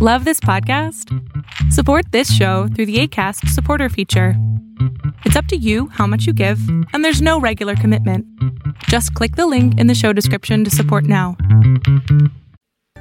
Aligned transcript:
Love 0.00 0.24
this 0.24 0.38
podcast? 0.38 1.12
Support 1.72 2.12
this 2.12 2.32
show 2.32 2.68
through 2.68 2.86
the 2.86 3.00
ACAST 3.00 3.48
supporter 3.48 3.88
feature. 3.88 4.34
It's 5.24 5.34
up 5.34 5.46
to 5.46 5.56
you 5.56 5.88
how 5.88 6.06
much 6.06 6.24
you 6.24 6.32
give, 6.32 6.60
and 6.92 7.04
there's 7.04 7.20
no 7.20 7.40
regular 7.40 7.74
commitment. 7.74 8.24
Just 8.84 9.12
click 9.14 9.34
the 9.34 9.48
link 9.48 9.76
in 9.76 9.88
the 9.88 9.96
show 9.96 10.12
description 10.12 10.62
to 10.62 10.70
support 10.70 11.02
now. 11.02 11.36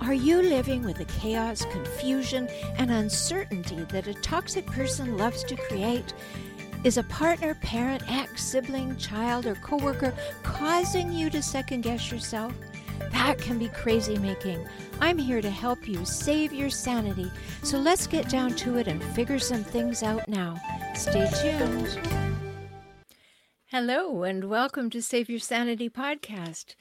Are 0.02 0.15
you 0.15 0.41
living 0.41 0.83
with 0.86 0.97
the 0.97 1.05
chaos, 1.05 1.63
confusion, 1.65 2.47
and 2.79 2.89
uncertainty 2.89 3.86
that 3.89 4.07
a 4.07 4.16
toxic 4.16 4.66
person 4.66 5.20
loves 5.20 5.43
to 5.43 5.55
create? 5.55 6.16
Is 6.84 6.98
a 6.98 7.04
partner, 7.04 7.54
parent, 7.61 8.02
ex, 8.07 8.43
sibling, 8.43 8.98
child, 8.98 9.45
or 9.45 9.54
coworker 9.54 10.16
causing 10.41 11.11
you 11.11 11.29
to 11.29 11.43
second 11.43 11.82
guess 11.82 12.11
yourself? 12.11 12.54
That 13.11 13.38
can 13.38 13.59
be 13.59 13.70
crazy 13.70 14.18
making. 14.18 14.66
I'm 15.00 15.18
here 15.18 15.41
to 15.41 15.50
help 15.50 15.88
you 15.88 16.04
save 16.05 16.54
your 16.54 16.70
sanity. 16.70 17.31
So 17.63 17.77
let's 17.77 18.07
get 18.07 18.30
down 18.30 18.55
to 18.57 18.77
it 18.77 18.88
and 18.88 19.04
figure 19.04 19.40
some 19.40 19.63
things 19.63 20.04
out 20.04 20.27
now. 20.27 20.59
Stay 20.95 21.30
tuned. 21.41 21.99
Hello, 23.66 24.23
and 24.23 24.49
welcome 24.49 24.90
to 24.90 25.02
Save 25.02 25.30
Your 25.30 25.40
Sanity 25.40 25.90
podcast. 25.90 26.76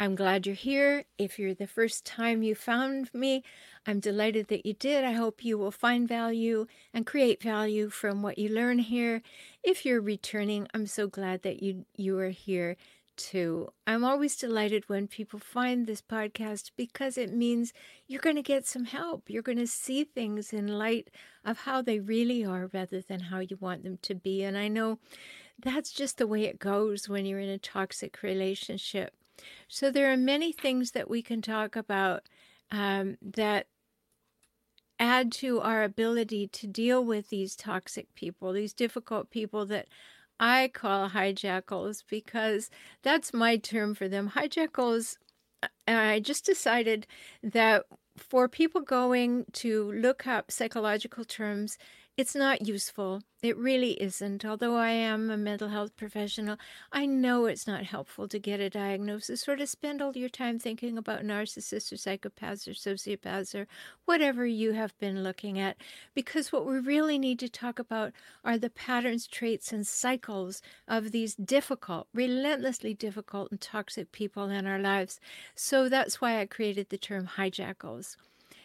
I'm 0.00 0.14
glad 0.14 0.46
you're 0.46 0.54
here. 0.54 1.04
If 1.18 1.38
you're 1.38 1.52
the 1.52 1.66
first 1.66 2.06
time 2.06 2.42
you 2.42 2.54
found 2.54 3.12
me, 3.12 3.44
I'm 3.86 4.00
delighted 4.00 4.48
that 4.48 4.64
you 4.64 4.72
did. 4.72 5.04
I 5.04 5.12
hope 5.12 5.44
you 5.44 5.58
will 5.58 5.70
find 5.70 6.08
value 6.08 6.66
and 6.94 7.04
create 7.06 7.42
value 7.42 7.90
from 7.90 8.22
what 8.22 8.38
you 8.38 8.48
learn 8.48 8.78
here. 8.78 9.20
If 9.62 9.84
you're 9.84 10.00
returning, 10.00 10.68
I'm 10.72 10.86
so 10.86 11.06
glad 11.06 11.42
that 11.42 11.62
you 11.62 11.84
you 11.96 12.18
are 12.18 12.30
here 12.30 12.78
too. 13.20 13.68
I'm 13.86 14.04
always 14.04 14.34
delighted 14.34 14.88
when 14.88 15.06
people 15.06 15.38
find 15.38 15.86
this 15.86 16.00
podcast 16.00 16.70
because 16.76 17.18
it 17.18 17.32
means 17.32 17.72
you're 18.06 18.20
going 18.22 18.36
to 18.36 18.42
get 18.42 18.66
some 18.66 18.86
help. 18.86 19.28
You're 19.28 19.42
going 19.42 19.58
to 19.58 19.66
see 19.66 20.04
things 20.04 20.52
in 20.52 20.66
light 20.66 21.10
of 21.44 21.58
how 21.58 21.82
they 21.82 22.00
really 22.00 22.44
are 22.44 22.70
rather 22.72 23.02
than 23.02 23.20
how 23.20 23.40
you 23.40 23.58
want 23.60 23.84
them 23.84 23.98
to 24.02 24.14
be. 24.14 24.42
And 24.42 24.56
I 24.56 24.68
know 24.68 24.98
that's 25.58 25.92
just 25.92 26.16
the 26.16 26.26
way 26.26 26.44
it 26.44 26.58
goes 26.58 27.08
when 27.08 27.26
you're 27.26 27.40
in 27.40 27.48
a 27.50 27.58
toxic 27.58 28.22
relationship. 28.22 29.14
So 29.68 29.90
there 29.90 30.10
are 30.10 30.16
many 30.16 30.52
things 30.52 30.92
that 30.92 31.10
we 31.10 31.22
can 31.22 31.42
talk 31.42 31.76
about 31.76 32.22
um, 32.72 33.18
that 33.20 33.66
add 34.98 35.32
to 35.32 35.60
our 35.60 35.82
ability 35.82 36.46
to 36.48 36.66
deal 36.66 37.04
with 37.04 37.28
these 37.28 37.56
toxic 37.56 38.14
people, 38.14 38.52
these 38.52 38.72
difficult 38.72 39.30
people 39.30 39.66
that 39.66 39.88
I 40.40 40.70
call 40.72 41.10
hijackals 41.10 42.02
because 42.08 42.70
that's 43.02 43.32
my 43.34 43.56
term 43.58 43.94
for 43.94 44.08
them. 44.08 44.30
Hijackals, 44.30 45.16
uh, 45.62 45.68
I 45.86 46.20
just 46.20 46.44
decided 46.46 47.06
that 47.42 47.84
for 48.16 48.48
people 48.48 48.80
going 48.80 49.44
to 49.52 49.92
look 49.92 50.26
up 50.26 50.50
psychological 50.50 51.24
terms, 51.24 51.78
it's 52.20 52.34
not 52.34 52.66
useful. 52.66 53.22
It 53.42 53.56
really 53.56 53.92
isn't. 53.92 54.44
Although 54.44 54.76
I 54.76 54.90
am 54.90 55.30
a 55.30 55.38
mental 55.38 55.68
health 55.68 55.96
professional, 55.96 56.58
I 56.92 57.06
know 57.06 57.46
it's 57.46 57.66
not 57.66 57.84
helpful 57.84 58.28
to 58.28 58.38
get 58.38 58.60
a 58.60 58.68
diagnosis 58.68 59.48
or 59.48 59.56
to 59.56 59.66
spend 59.66 60.02
all 60.02 60.14
your 60.14 60.28
time 60.28 60.58
thinking 60.58 60.98
about 60.98 61.22
narcissists 61.22 61.90
or 61.90 61.96
psychopaths 61.96 62.68
or 62.68 62.72
sociopaths 62.72 63.54
or 63.54 63.66
whatever 64.04 64.44
you 64.44 64.72
have 64.72 64.98
been 64.98 65.24
looking 65.24 65.58
at. 65.58 65.78
Because 66.14 66.52
what 66.52 66.66
we 66.66 66.78
really 66.78 67.18
need 67.18 67.38
to 67.38 67.48
talk 67.48 67.78
about 67.78 68.12
are 68.44 68.58
the 68.58 68.68
patterns, 68.68 69.26
traits, 69.26 69.72
and 69.72 69.86
cycles 69.86 70.60
of 70.86 71.12
these 71.12 71.34
difficult, 71.34 72.06
relentlessly 72.12 72.92
difficult, 72.92 73.50
and 73.50 73.62
toxic 73.62 74.12
people 74.12 74.50
in 74.50 74.66
our 74.66 74.78
lives. 74.78 75.20
So 75.54 75.88
that's 75.88 76.20
why 76.20 76.38
I 76.38 76.44
created 76.44 76.90
the 76.90 76.98
term 76.98 77.30
hijackals. 77.38 78.16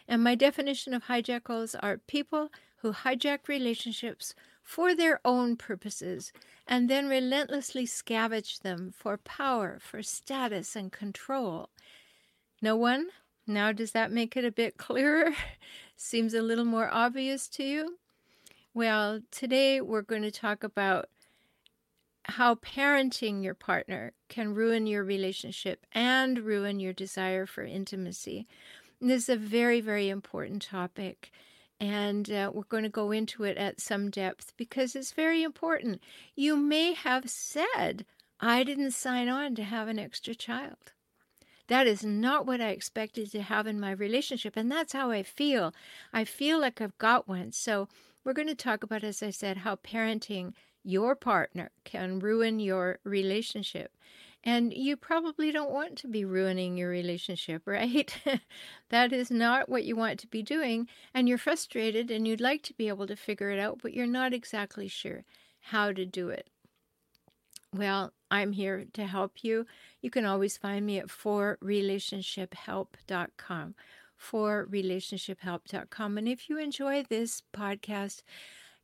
And 0.06 0.22
my 0.22 0.34
definition 0.34 0.92
of 0.92 1.04
hijackals 1.04 1.74
are 1.82 1.96
people 1.96 2.50
who 2.76 2.92
hijack 2.92 3.48
relationships 3.48 4.34
for 4.62 4.94
their 4.94 5.20
own 5.24 5.56
purposes 5.56 6.32
and 6.66 6.90
then 6.90 7.08
relentlessly 7.08 7.86
scavenge 7.86 8.60
them 8.60 8.92
for 8.96 9.16
power, 9.16 9.78
for 9.80 10.02
status, 10.02 10.74
and 10.74 10.90
control. 10.90 11.68
No 12.60 12.76
one? 12.76 13.08
Now, 13.46 13.70
does 13.70 13.92
that 13.92 14.10
make 14.10 14.36
it 14.36 14.44
a 14.44 14.50
bit 14.50 14.76
clearer? 14.76 15.32
Seems 15.96 16.34
a 16.34 16.42
little 16.42 16.64
more 16.64 16.90
obvious 16.92 17.46
to 17.48 17.62
you? 17.62 17.98
Well, 18.74 19.20
today 19.30 19.80
we're 19.80 20.02
going 20.02 20.22
to 20.22 20.30
talk 20.30 20.64
about 20.64 21.08
how 22.24 22.56
parenting 22.56 23.42
your 23.42 23.54
partner 23.54 24.12
can 24.28 24.52
ruin 24.52 24.86
your 24.86 25.04
relationship 25.04 25.86
and 25.92 26.40
ruin 26.40 26.80
your 26.80 26.92
desire 26.92 27.46
for 27.46 27.62
intimacy. 27.62 28.46
And 29.00 29.08
this 29.08 29.24
is 29.24 29.28
a 29.28 29.36
very, 29.36 29.80
very 29.80 30.08
important 30.08 30.62
topic 30.62 31.30
and 31.78 32.30
uh, 32.30 32.50
we're 32.52 32.62
going 32.64 32.82
to 32.84 32.88
go 32.88 33.10
into 33.12 33.44
it 33.44 33.56
at 33.56 33.80
some 33.80 34.10
depth 34.10 34.52
because 34.56 34.96
it's 34.96 35.12
very 35.12 35.42
important. 35.42 36.00
You 36.34 36.56
may 36.56 36.94
have 36.94 37.28
said, 37.28 38.06
I 38.40 38.64
didn't 38.64 38.92
sign 38.92 39.28
on 39.28 39.54
to 39.56 39.64
have 39.64 39.88
an 39.88 39.98
extra 39.98 40.34
child. 40.34 40.92
That 41.68 41.86
is 41.86 42.04
not 42.04 42.46
what 42.46 42.60
I 42.60 42.68
expected 42.68 43.30
to 43.32 43.42
have 43.42 43.66
in 43.66 43.80
my 43.80 43.90
relationship. 43.90 44.56
And 44.56 44.70
that's 44.70 44.92
how 44.92 45.10
I 45.10 45.22
feel. 45.22 45.74
I 46.12 46.24
feel 46.24 46.60
like 46.60 46.80
I've 46.80 46.96
got 46.98 47.28
one. 47.28 47.52
So, 47.52 47.88
we're 48.24 48.32
going 48.32 48.48
to 48.48 48.56
talk 48.56 48.82
about, 48.82 49.04
as 49.04 49.22
I 49.22 49.30
said, 49.30 49.58
how 49.58 49.76
parenting 49.76 50.52
your 50.82 51.14
partner 51.14 51.70
can 51.84 52.18
ruin 52.18 52.58
your 52.58 52.98
relationship. 53.04 53.92
And 54.46 54.72
you 54.72 54.96
probably 54.96 55.50
don't 55.50 55.72
want 55.72 55.98
to 55.98 56.06
be 56.06 56.24
ruining 56.24 56.78
your 56.78 56.88
relationship, 56.88 57.62
right? 57.66 58.16
that 58.90 59.12
is 59.12 59.28
not 59.28 59.68
what 59.68 59.82
you 59.82 59.96
want 59.96 60.20
to 60.20 60.28
be 60.28 60.40
doing. 60.40 60.86
And 61.12 61.28
you're 61.28 61.36
frustrated 61.36 62.12
and 62.12 62.28
you'd 62.28 62.40
like 62.40 62.62
to 62.62 62.72
be 62.72 62.86
able 62.86 63.08
to 63.08 63.16
figure 63.16 63.50
it 63.50 63.58
out, 63.58 63.80
but 63.82 63.92
you're 63.92 64.06
not 64.06 64.32
exactly 64.32 64.86
sure 64.86 65.24
how 65.58 65.90
to 65.90 66.06
do 66.06 66.28
it. 66.28 66.48
Well, 67.74 68.12
I'm 68.30 68.52
here 68.52 68.84
to 68.92 69.04
help 69.04 69.42
you. 69.42 69.66
You 70.00 70.10
can 70.10 70.24
always 70.24 70.56
find 70.56 70.86
me 70.86 70.98
at 70.98 71.08
forrelationshiphelp.com. 71.08 73.74
Forrelationshiphelp.com. 74.32 76.18
And 76.18 76.28
if 76.28 76.48
you 76.48 76.58
enjoy 76.58 77.02
this 77.02 77.42
podcast, 77.52 78.22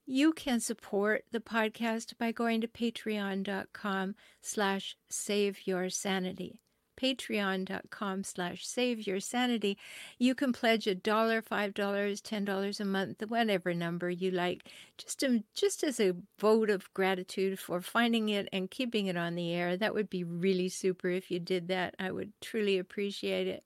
you 0.07 0.33
can 0.33 0.61
support 0.61 1.25
the 1.31 1.41
podcast 1.41 2.19
by 2.19 2.33
going 2.33 2.61
to 2.61 2.69
patreon.com 2.69 4.15
slash 4.41 4.97
save 5.09 5.67
your 5.67 5.89
sanity. 5.91 6.59
Patreon.com 7.01 8.23
slash 8.23 8.67
save 8.67 9.07
your 9.07 9.19
sanity. 9.19 9.79
You 10.19 10.35
can 10.35 10.53
pledge 10.53 10.87
a 10.87 10.95
dollar 10.95 11.41
five 11.41 11.73
dollars 11.75 12.21
ten 12.21 12.45
dollars 12.45 12.81
a 12.81 12.85
month 12.85 13.23
whatever 13.27 13.73
number 13.73 14.11
you 14.11 14.31
like 14.31 14.69
just 14.99 15.21
to, 15.21 15.43
just 15.55 15.83
as 15.83 15.99
a 15.99 16.15
vote 16.39 16.69
of 16.69 16.93
gratitude 16.95 17.59
for 17.59 17.81
finding 17.81 18.29
it 18.29 18.49
and 18.53 18.71
keeping 18.71 19.07
it 19.07 19.17
on 19.17 19.35
the 19.35 19.53
air. 19.53 19.77
That 19.77 19.95
would 19.95 20.11
be 20.11 20.23
really 20.23 20.69
super 20.69 21.09
if 21.09 21.31
you 21.31 21.41
did 21.41 21.69
that. 21.69 21.95
I 21.99 22.13
would 22.13 22.33
truly 22.41 22.79
appreciate 22.79 23.47
it. 23.47 23.65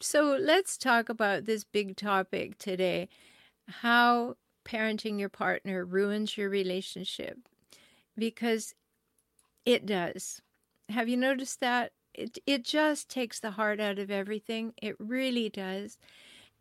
So 0.00 0.36
let's 0.40 0.76
talk 0.76 1.08
about 1.08 1.44
this 1.44 1.64
big 1.64 1.96
topic 1.96 2.58
today 2.58 3.08
how 3.68 4.36
parenting 4.66 5.18
your 5.18 5.28
partner 5.28 5.84
ruins 5.84 6.36
your 6.36 6.50
relationship 6.50 7.38
because 8.18 8.74
it 9.64 9.86
does. 9.86 10.42
Have 10.88 11.08
you 11.08 11.16
noticed 11.16 11.60
that? 11.60 11.92
It, 12.14 12.38
it 12.46 12.64
just 12.64 13.08
takes 13.08 13.40
the 13.40 13.52
heart 13.52 13.80
out 13.80 13.98
of 13.98 14.10
everything. 14.10 14.72
It 14.80 14.96
really 14.98 15.48
does. 15.48 15.98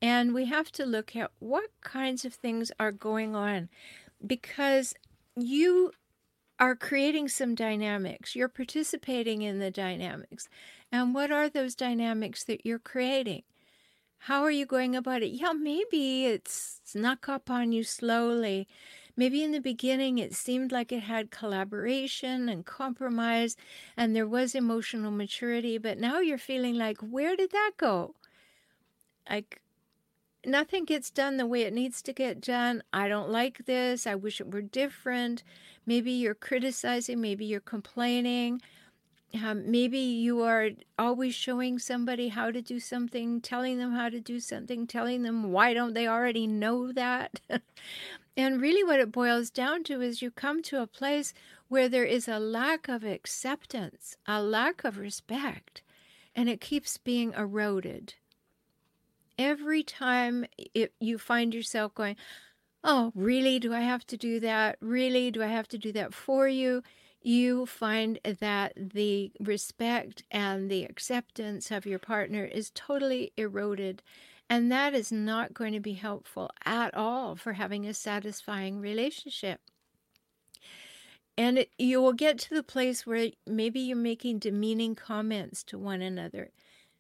And 0.02 0.34
we 0.34 0.46
have 0.46 0.72
to 0.74 0.86
look 0.86 1.16
at 1.16 1.32
what 1.40 1.70
kinds 1.82 2.26
of 2.26 2.34
things 2.34 2.72
are 2.80 2.92
going 2.92 3.36
on 3.36 3.70
because 4.26 4.94
you 5.36 5.92
are 6.60 6.76
creating 6.76 7.28
some 7.28 7.56
dynamics. 7.56 8.36
You're 8.36 8.48
participating 8.48 9.42
in 9.42 9.60
the 9.60 9.72
dynamics. 9.72 10.48
And 10.92 11.14
what 11.14 11.32
are 11.32 11.50
those 11.50 11.76
dynamics 11.76 12.44
that 12.46 12.66
you're 12.66 12.80
creating? 12.80 13.44
How 14.18 14.42
are 14.44 14.52
you 14.52 14.66
going 14.66 14.96
about 14.96 15.24
it? 15.24 15.32
Yeah, 15.32 15.54
maybe 15.54 16.26
it's 16.26 16.82
snuck 16.84 17.30
up 17.30 17.50
on 17.50 17.72
you 17.72 17.84
slowly. 17.84 18.68
Maybe 19.16 19.44
in 19.44 19.52
the 19.52 19.62
beginning 19.62 20.18
it 20.18 20.34
seemed 20.34 20.72
like 20.72 20.92
it 20.92 21.04
had 21.04 21.32
collaboration 21.32 22.50
and 22.50 22.66
compromise 22.66 23.56
and 23.96 24.16
there 24.16 24.28
was 24.28 24.56
emotional 24.56 25.12
maturity, 25.12 25.78
but 25.78 25.98
now 25.98 26.20
you're 26.20 26.38
feeling 26.38 26.76
like, 26.76 26.98
where 27.00 27.36
did 27.36 27.52
that 27.52 27.74
go? 27.78 28.16
Like, 29.30 29.62
nothing 30.46 30.86
gets 30.86 31.10
done 31.10 31.38
the 31.38 31.46
way 31.46 31.62
it 31.64 31.74
needs 31.74 32.02
to 32.04 32.14
get 32.14 32.42
done. 32.42 32.84
I 32.94 33.08
don't 33.08 33.30
like 33.30 33.66
this. 33.66 34.06
I 34.06 34.16
wish 34.16 34.42
it 34.42 34.52
were 34.52 34.62
different. 34.62 35.44
Maybe 35.86 36.12
you're 36.12 36.36
criticizing, 36.36 37.22
maybe 37.22 37.46
you're 37.46 37.60
complaining. 37.60 38.62
Um, 39.44 39.70
maybe 39.70 40.00
you 40.00 40.42
are 40.44 40.70
always 40.98 41.34
showing 41.36 41.80
somebody 41.80 42.30
how 42.30 42.52
to 42.52 42.62
do 42.62 42.80
something, 42.80 43.42
telling 43.42 43.78
them 43.78 43.94
how 43.94 44.10
to 44.10 44.20
do 44.20 44.40
something, 44.40 44.88
telling 44.88 45.24
them 45.24 45.52
why 45.52 45.74
don't 45.74 45.94
they 45.94 46.08
already 46.08 46.48
know 46.48 46.92
that? 46.92 47.40
and 48.38 48.62
really, 48.62 48.84
what 48.84 49.00
it 49.00 49.12
boils 49.12 49.50
down 49.50 49.84
to 49.86 50.02
is 50.02 50.22
you 50.22 50.32
come 50.32 50.62
to 50.64 50.82
a 50.82 50.88
place 50.88 51.34
where 51.68 51.90
there 51.90 52.06
is 52.06 52.28
a 52.28 52.40
lack 52.40 52.88
of 52.88 53.04
acceptance, 53.04 54.16
a 54.28 54.42
lack 54.42 54.84
of 54.84 54.98
respect, 54.98 55.82
and 56.36 56.48
it 56.48 56.62
keeps 56.62 56.98
being 56.98 57.34
eroded. 57.34 58.16
Every 59.38 59.84
time 59.84 60.46
it, 60.74 60.94
you 61.00 61.18
find 61.18 61.54
yourself 61.54 61.94
going, 61.94 62.16
Oh, 62.88 63.12
really? 63.16 63.58
Do 63.58 63.74
I 63.74 63.82
have 63.82 64.06
to 64.08 64.18
do 64.18 64.40
that? 64.42 64.78
Really? 64.80 65.32
Do 65.32 65.42
I 65.42 65.48
have 65.48 65.68
to 65.70 65.78
do 65.80 65.92
that 65.94 66.14
for 66.14 66.48
you? 66.48 66.84
You 67.26 67.66
find 67.66 68.20
that 68.24 68.74
the 68.76 69.32
respect 69.40 70.22
and 70.30 70.70
the 70.70 70.84
acceptance 70.84 71.72
of 71.72 71.88
your 71.88 71.98
partner 71.98 72.46
is 72.46 72.70
totally 72.76 73.34
eroded. 73.36 74.04
And 74.48 74.72
that 74.72 74.94
is 74.94 75.12
not 75.12 75.52
going 75.52 75.74
to 75.74 75.80
be 75.80 75.94
helpful 75.94 76.52
at 76.66 76.94
all 76.94 77.36
for 77.36 77.54
having 77.54 77.88
a 77.88 77.96
satisfying 77.96 78.80
relationship. 78.80 79.60
And 81.36 81.58
it, 81.58 81.72
you 81.80 82.00
will 82.00 82.14
get 82.14 82.38
to 82.42 82.54
the 82.54 82.62
place 82.62 83.08
where 83.08 83.32
maybe 83.48 83.80
you're 83.80 83.98
making 83.98 84.38
demeaning 84.38 84.94
comments 84.94 85.64
to 85.64 85.80
one 85.80 86.04
another. 86.04 86.52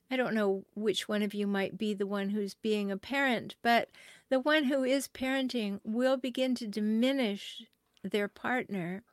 I 0.10 0.18
don't 0.18 0.33
know 0.33 0.66
which 0.74 1.07
one 1.07 1.21
of 1.21 1.36
you 1.36 1.45
might 1.45 1.78
be 1.78 1.94
the 1.94 2.07
one 2.07 2.30
who's 2.30 2.56
being 2.56 2.89
a 2.89 2.98
parent, 2.98 3.57
but 3.62 3.92
the 4.30 4.39
one 4.39 4.63
who 4.63 4.83
is 4.83 5.07
parenting 5.07 5.81
will 5.83 6.18
begin 6.18 6.56
to 6.56 6.66
diminish 6.66 7.62
their 8.04 8.28
partner. 8.28 9.04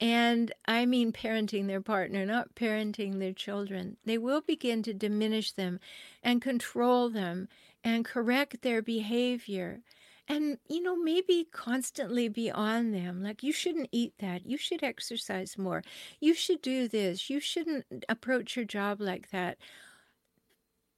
And 0.00 0.52
I 0.66 0.86
mean 0.86 1.12
parenting 1.12 1.66
their 1.66 1.80
partner, 1.80 2.24
not 2.24 2.54
parenting 2.54 3.18
their 3.18 3.32
children. 3.32 3.96
They 4.04 4.16
will 4.16 4.40
begin 4.40 4.82
to 4.84 4.94
diminish 4.94 5.52
them 5.52 5.80
and 6.22 6.40
control 6.40 7.10
them 7.10 7.48
and 7.82 8.04
correct 8.04 8.62
their 8.62 8.80
behavior. 8.80 9.80
And, 10.28 10.58
you 10.68 10.82
know, 10.82 10.94
maybe 10.94 11.48
constantly 11.50 12.28
be 12.28 12.50
on 12.50 12.92
them. 12.92 13.22
Like, 13.22 13.42
you 13.42 13.50
shouldn't 13.50 13.88
eat 13.90 14.12
that. 14.18 14.46
You 14.46 14.58
should 14.58 14.82
exercise 14.82 15.56
more. 15.56 15.82
You 16.20 16.34
should 16.34 16.60
do 16.60 16.86
this. 16.86 17.30
You 17.30 17.40
shouldn't 17.40 17.86
approach 18.08 18.54
your 18.54 18.66
job 18.66 19.00
like 19.00 19.30
that. 19.30 19.56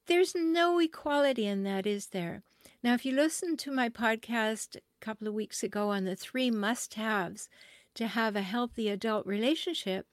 There's 0.07 0.35
no 0.35 0.81
equality 0.81 1.47
in 1.47 1.63
that, 1.63 1.87
is 1.87 2.09
there? 2.09 2.43
Now, 2.83 2.95
if 2.95 3.05
you 3.05 3.15
listened 3.15 3.61
to 3.61 3.71
my 3.71 3.89
podcast 3.89 4.77
a 4.77 4.81
couple 5.01 5.29
of 5.29 5.35
weeks 5.35 5.63
ago 5.63 5.91
on 5.91 6.05
the 6.05 6.17
three 6.17 6.51
must 6.51 6.95
haves 6.95 7.49
to 7.95 8.07
have 8.07 8.37
a 8.37 8.43
healthy 8.43 8.89
adult 8.89 9.27
relationship, 9.27 10.07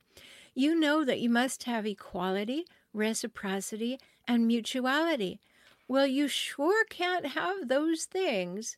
you 0.54 0.80
know 0.80 1.06
that 1.06 1.20
you 1.20 1.30
must 1.30 1.64
have 1.64 1.86
equality, 1.86 2.66
reciprocity, 2.94 4.00
and 4.28 4.48
mutuality. 4.48 5.40
Well, 5.88 6.08
you 6.08 6.28
sure 6.28 6.84
can't 6.86 7.28
have 7.28 7.68
those 7.68 8.06
things 8.06 8.78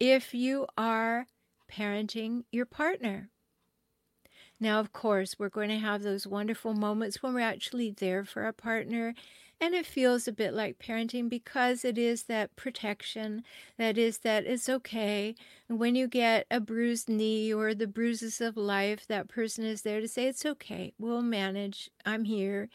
if 0.00 0.34
you 0.34 0.66
are 0.76 1.26
parenting 1.70 2.44
your 2.50 2.66
partner. 2.66 3.30
Now, 4.60 4.78
of 4.78 4.92
course, 4.92 5.38
we're 5.38 5.48
going 5.48 5.70
to 5.70 5.78
have 5.78 6.02
those 6.02 6.26
wonderful 6.26 6.74
moments 6.74 7.22
when 7.22 7.34
we're 7.34 7.40
actually 7.40 7.90
there 7.90 8.24
for 8.24 8.42
our 8.42 8.52
partner 8.52 9.14
and 9.62 9.76
it 9.76 9.86
feels 9.86 10.26
a 10.26 10.32
bit 10.32 10.52
like 10.52 10.80
parenting 10.80 11.28
because 11.28 11.84
it 11.84 11.96
is 11.96 12.24
that 12.24 12.56
protection, 12.56 13.44
that 13.78 13.96
is 13.96 14.18
that 14.18 14.44
it's 14.44 14.68
okay. 14.68 15.36
And 15.68 15.78
when 15.78 15.94
you 15.94 16.08
get 16.08 16.48
a 16.50 16.58
bruised 16.58 17.08
knee 17.08 17.54
or 17.54 17.72
the 17.72 17.86
bruises 17.86 18.40
of 18.40 18.56
life, 18.56 19.06
that 19.06 19.28
person 19.28 19.64
is 19.64 19.82
there 19.82 20.00
to 20.00 20.08
say, 20.08 20.26
It's 20.26 20.44
okay, 20.44 20.94
we'll 20.98 21.22
manage, 21.22 21.88
I'm 22.04 22.24
here. 22.24 22.70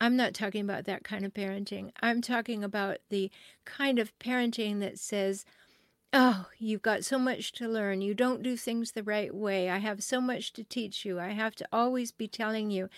I'm 0.00 0.14
not 0.14 0.32
talking 0.32 0.60
about 0.60 0.84
that 0.84 1.02
kind 1.02 1.24
of 1.24 1.34
parenting. 1.34 1.90
I'm 2.00 2.22
talking 2.22 2.62
about 2.62 2.98
the 3.10 3.28
kind 3.64 3.98
of 3.98 4.16
parenting 4.20 4.78
that 4.80 5.00
says, 5.00 5.44
Oh, 6.12 6.46
you've 6.58 6.82
got 6.82 7.04
so 7.04 7.20
much 7.20 7.52
to 7.52 7.68
learn. 7.68 8.00
You 8.00 8.14
don't 8.14 8.42
do 8.42 8.56
things 8.56 8.92
the 8.92 9.02
right 9.04 9.32
way. 9.32 9.70
I 9.70 9.78
have 9.78 10.02
so 10.02 10.20
much 10.20 10.52
to 10.54 10.64
teach 10.64 11.04
you. 11.04 11.20
I 11.20 11.28
have 11.28 11.54
to 11.56 11.68
always 11.72 12.10
be 12.10 12.26
telling 12.26 12.70
you. 12.70 12.88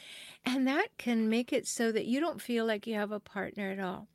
And 0.46 0.66
that 0.66 0.96
can 0.96 1.28
make 1.28 1.52
it 1.52 1.66
so 1.66 1.92
that 1.92 2.06
you 2.06 2.20
don't 2.20 2.40
feel 2.40 2.64
like 2.64 2.86
you 2.86 2.94
have 2.94 3.12
a 3.12 3.20
partner 3.20 3.70
at 3.70 3.78
all. 3.78 4.08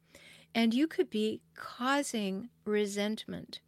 And 0.55 0.73
you 0.73 0.87
could 0.87 1.11
be 1.11 1.41
causing 1.55 2.49
resentment. 2.65 3.59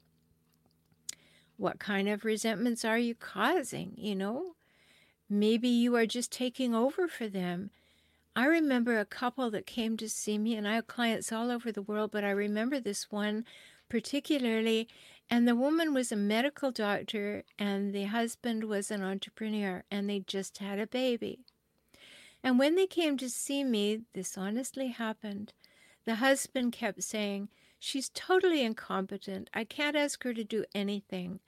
What 1.58 1.78
kind 1.78 2.10
of 2.10 2.26
resentments 2.26 2.84
are 2.84 2.98
you 2.98 3.14
causing? 3.14 3.94
You 3.98 4.16
know, 4.16 4.56
maybe 5.30 5.68
you 5.68 5.96
are 5.96 6.08
just 6.08 6.32
taking 6.32 6.74
over 6.74 7.08
for 7.08 7.28
them. 7.28 7.70
I 8.36 8.46
remember 8.46 8.98
a 8.98 9.06
couple 9.06 9.52
that 9.52 9.68
came 9.68 9.98
to 9.98 10.10
see 10.10 10.38
me, 10.38 10.56
and 10.56 10.68
I 10.68 10.76
have 10.76 10.88
clients 10.88 11.32
all 11.32 11.52
over 11.52 11.72
the 11.72 11.82
world, 11.82 12.12
but 12.12 12.24
I 12.24 12.32
remember 12.32 12.80
this 12.80 13.12
one 13.12 13.46
particularly 13.90 14.88
and 15.30 15.48
the 15.48 15.56
woman 15.56 15.94
was 15.94 16.12
a 16.12 16.16
medical 16.16 16.72
doctor, 16.72 17.44
and 17.58 17.94
the 17.94 18.06
husband 18.06 18.64
was 18.64 18.90
an 18.90 19.04
entrepreneur, 19.04 19.84
and 19.92 20.10
they 20.10 20.20
just 20.20 20.58
had 20.58 20.80
a 20.80 20.88
baby. 20.88 21.40
And 22.44 22.58
when 22.58 22.76
they 22.76 22.88
came 22.88 23.18
to 23.18 23.30
see 23.30 23.64
me, 23.64 24.02
this 24.14 24.38
honestly 24.38 24.88
happened. 24.88 25.54
The 26.06 26.16
husband 26.16 26.74
kept 26.74 27.04
saying, 27.04 27.50
She's 27.82 28.10
totally 28.10 28.64
incompetent. 28.64 29.50
I 29.54 29.64
can't 29.64 29.96
ask 29.96 30.24
her 30.24 30.34
to 30.34 30.44
do 30.44 30.66
anything. 30.76 31.40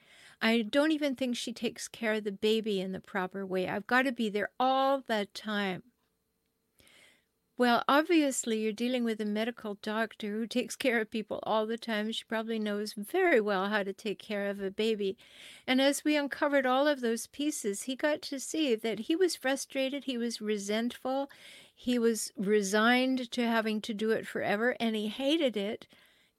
I 0.41 0.61
don't 0.61 0.91
even 0.91 1.15
think 1.15 1.35
she 1.35 1.51
takes 1.51 1.87
care 1.87 2.13
of 2.13 2.23
the 2.23 2.31
baby 2.31 2.79
in 2.79 2.93
the 2.93 2.99
proper 2.99 3.45
way. 3.45 3.67
I've 3.67 3.85
got 3.85 4.03
to 4.03 4.11
be 4.11 4.29
there 4.29 4.49
all 4.59 5.03
the 5.05 5.27
time. 5.33 5.83
Well, 7.61 7.83
obviously, 7.87 8.57
you're 8.57 8.73
dealing 8.73 9.03
with 9.03 9.21
a 9.21 9.25
medical 9.25 9.77
doctor 9.83 10.31
who 10.31 10.47
takes 10.47 10.75
care 10.75 10.99
of 10.99 11.11
people 11.11 11.39
all 11.43 11.67
the 11.67 11.77
time. 11.77 12.11
She 12.11 12.23
probably 12.23 12.57
knows 12.57 12.93
very 12.93 13.39
well 13.39 13.69
how 13.69 13.83
to 13.83 13.93
take 13.93 14.17
care 14.17 14.49
of 14.49 14.59
a 14.59 14.71
baby. 14.71 15.15
And 15.67 15.79
as 15.79 16.03
we 16.03 16.15
uncovered 16.15 16.65
all 16.65 16.87
of 16.87 17.01
those 17.01 17.27
pieces, 17.27 17.83
he 17.83 17.95
got 17.95 18.23
to 18.23 18.39
see 18.39 18.73
that 18.73 19.01
he 19.01 19.15
was 19.15 19.35
frustrated, 19.35 20.05
he 20.05 20.17
was 20.17 20.41
resentful, 20.41 21.29
he 21.71 21.99
was 21.99 22.31
resigned 22.35 23.29
to 23.29 23.47
having 23.47 23.79
to 23.81 23.93
do 23.93 24.09
it 24.09 24.25
forever, 24.25 24.75
and 24.79 24.95
he 24.95 25.09
hated 25.09 25.55
it. 25.55 25.85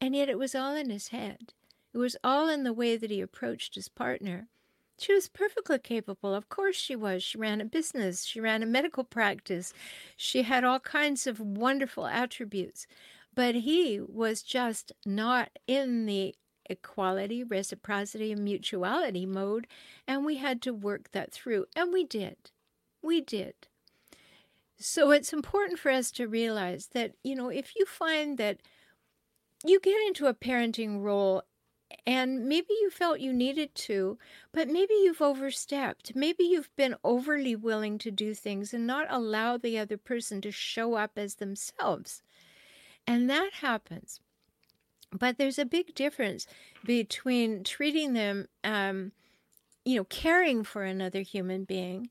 And 0.01 0.17
yet 0.17 0.29
it 0.29 0.41
was 0.41 0.57
all 0.57 0.75
in 0.75 0.91
his 0.91 1.11
head. 1.11 1.53
It 1.95 1.99
was 1.99 2.17
all 2.25 2.49
in 2.49 2.65
the 2.65 2.73
way 2.73 2.97
that 2.97 3.13
he 3.13 3.21
approached 3.21 3.77
his 3.77 3.89
partner. 3.89 4.49
She 5.03 5.15
was 5.15 5.29
perfectly 5.29 5.81
capable. 5.81 6.33
Of 6.33 6.49
course 6.49 6.77
she 6.77 6.95
was. 6.95 7.25
She 7.25 7.37
ran 7.37 7.61
a 7.61 7.65
business. 7.65 8.25
She 8.25 8.41
ran 8.41 8.63
a 8.63 8.67
medical 8.67 9.03
practice. 9.03 9.73
She 10.17 10.43
had 10.43 10.63
all 10.63 10.79
kinds 10.79 11.27
of 11.27 11.41
wonderful 11.41 12.07
attributes. 12.07 12.87
But 13.35 13.57
he 13.57 14.01
was 14.01 14.45
just 14.45 14.93
not 15.05 15.51
in 15.67 16.07
the 16.07 16.37
equality, 16.71 17.43
reciprocity, 17.43 18.31
and 18.31 18.45
mutuality 18.45 19.27
mode. 19.27 19.67
And 20.07 20.25
we 20.25 20.37
had 20.37 20.63
to 20.63 20.73
work 20.73 21.11
that 21.11 21.33
through. 21.33 21.67
And 21.75 21.93
we 21.93 22.05
did. 22.05 22.37
We 23.03 23.21
did. 23.21 23.55
So 24.79 25.11
it's 25.11 25.33
important 25.33 25.81
for 25.81 25.91
us 25.91 26.13
to 26.13 26.29
realize 26.29 26.91
that, 26.93 27.13
you 27.25 27.35
know, 27.35 27.49
if 27.49 27.75
you 27.75 27.87
find 27.87 28.39
that 28.39 28.61
you 29.65 29.81
get 29.81 30.01
into 30.07 30.27
a 30.27 30.35
parenting 30.35 31.03
role 31.03 31.43
and 32.07 32.47
maybe 32.47 32.69
you 32.81 32.91
felt 32.91 33.21
you 33.21 33.33
needed 33.33 33.75
to, 33.75 34.19
but 34.53 34.69
maybe 34.69 34.95
you've 34.95 35.23
overstepped. 35.23 36.15
Maybe 36.15 36.45
you've 36.45 36.75
been 36.77 36.97
overly 37.05 37.57
willing 37.57 37.99
to 37.99 38.11
do 38.11 38.35
things 38.35 38.75
and 38.75 38.87
not 38.87 39.07
allow 39.09 39.57
the 39.57 39.79
other 39.79 39.97
person 39.97 40.41
to 40.43 40.51
show 40.51 40.95
up 40.95 41.13
as 41.17 41.37
themselves. 41.37 42.23
And 43.07 43.29
that 43.31 43.55
happens. 43.55 44.21
But 45.13 45.37
there's 45.39 45.59
a 45.59 45.65
big 45.65 45.95
difference 45.95 46.47
between 46.85 47.65
treating 47.65 48.15
them, 48.15 48.49
um, 48.65 49.13
you 49.85 49.97
know, 49.97 50.05
caring 50.05 50.65
for 50.65 50.85
another 50.85 51.21
human 51.21 51.65
being 51.65 52.11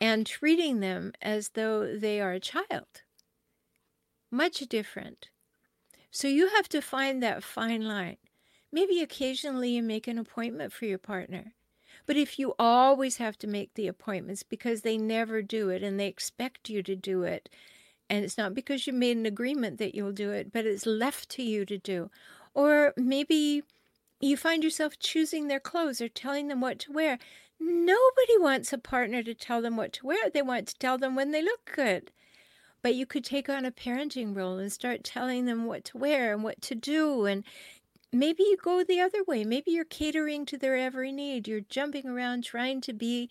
and 0.00 0.26
treating 0.26 0.80
them 0.80 1.12
as 1.20 1.50
though 1.50 1.96
they 1.96 2.20
are 2.20 2.32
a 2.32 2.40
child. 2.40 3.02
Much 4.30 4.60
different. 4.60 5.28
So 6.10 6.28
you 6.28 6.48
have 6.48 6.68
to 6.70 6.80
find 6.80 7.22
that 7.22 7.42
fine 7.42 7.82
line. 7.82 8.16
Maybe 8.72 9.00
occasionally 9.00 9.70
you 9.70 9.82
make 9.82 10.08
an 10.08 10.18
appointment 10.18 10.72
for 10.72 10.86
your 10.86 10.98
partner. 10.98 11.52
But 12.06 12.16
if 12.16 12.38
you 12.38 12.54
always 12.58 13.18
have 13.18 13.38
to 13.38 13.46
make 13.46 13.74
the 13.74 13.86
appointments 13.86 14.42
because 14.42 14.80
they 14.80 14.96
never 14.96 15.42
do 15.42 15.68
it 15.68 15.82
and 15.82 16.00
they 16.00 16.08
expect 16.08 16.70
you 16.70 16.82
to 16.82 16.96
do 16.96 17.22
it, 17.22 17.48
and 18.08 18.24
it's 18.24 18.38
not 18.38 18.54
because 18.54 18.86
you 18.86 18.92
made 18.92 19.16
an 19.16 19.26
agreement 19.26 19.78
that 19.78 19.94
you'll 19.94 20.12
do 20.12 20.32
it, 20.32 20.52
but 20.52 20.66
it's 20.66 20.86
left 20.86 21.28
to 21.30 21.42
you 21.42 21.64
to 21.66 21.78
do, 21.78 22.10
or 22.54 22.92
maybe 22.96 23.62
you 24.20 24.36
find 24.36 24.62
yourself 24.64 24.98
choosing 24.98 25.48
their 25.48 25.60
clothes 25.60 26.00
or 26.00 26.08
telling 26.08 26.48
them 26.48 26.60
what 26.60 26.78
to 26.80 26.92
wear. 26.92 27.18
Nobody 27.58 28.38
wants 28.38 28.72
a 28.72 28.78
partner 28.78 29.22
to 29.22 29.34
tell 29.34 29.60
them 29.60 29.76
what 29.76 29.92
to 29.94 30.06
wear. 30.06 30.30
They 30.30 30.42
want 30.42 30.68
to 30.68 30.78
tell 30.78 30.98
them 30.98 31.14
when 31.14 31.30
they 31.30 31.42
look 31.42 31.70
good. 31.74 32.10
But 32.82 32.94
you 32.94 33.06
could 33.06 33.24
take 33.24 33.48
on 33.48 33.64
a 33.64 33.70
parenting 33.70 34.36
role 34.36 34.58
and 34.58 34.72
start 34.72 35.04
telling 35.04 35.44
them 35.44 35.66
what 35.66 35.84
to 35.86 35.98
wear 35.98 36.32
and 36.32 36.42
what 36.42 36.60
to 36.62 36.74
do 36.74 37.26
and 37.26 37.44
maybe 38.12 38.42
you 38.42 38.56
go 38.56 38.84
the 38.84 39.00
other 39.00 39.24
way. 39.26 39.44
Maybe 39.44 39.70
you're 39.70 39.84
catering 39.84 40.46
to 40.46 40.58
their 40.58 40.76
every 40.76 41.12
need. 41.12 41.48
You're 41.48 41.60
jumping 41.60 42.06
around 42.06 42.44
trying 42.44 42.80
to 42.82 42.92
be 42.92 43.30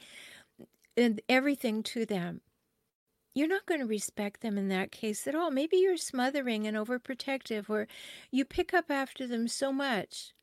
everything 1.30 1.84
to 1.84 2.06
them. 2.06 2.42
You're 3.34 3.48
not 3.48 3.66
going 3.66 3.80
to 3.80 3.86
respect 3.86 4.42
them 4.42 4.58
in 4.58 4.68
that 4.70 4.92
case 4.92 5.26
at 5.26 5.36
all. 5.36 5.52
Maybe 5.52 5.78
you're 5.78 5.96
smothering 5.96 6.68
and 6.68 6.76
overprotective, 6.76 7.70
or 7.70 7.88
you 8.30 8.44
pick 8.44 8.74
up 8.74 8.92
after 8.92 9.26
them 9.26 9.48
so 9.48 9.72
much. 9.72 10.34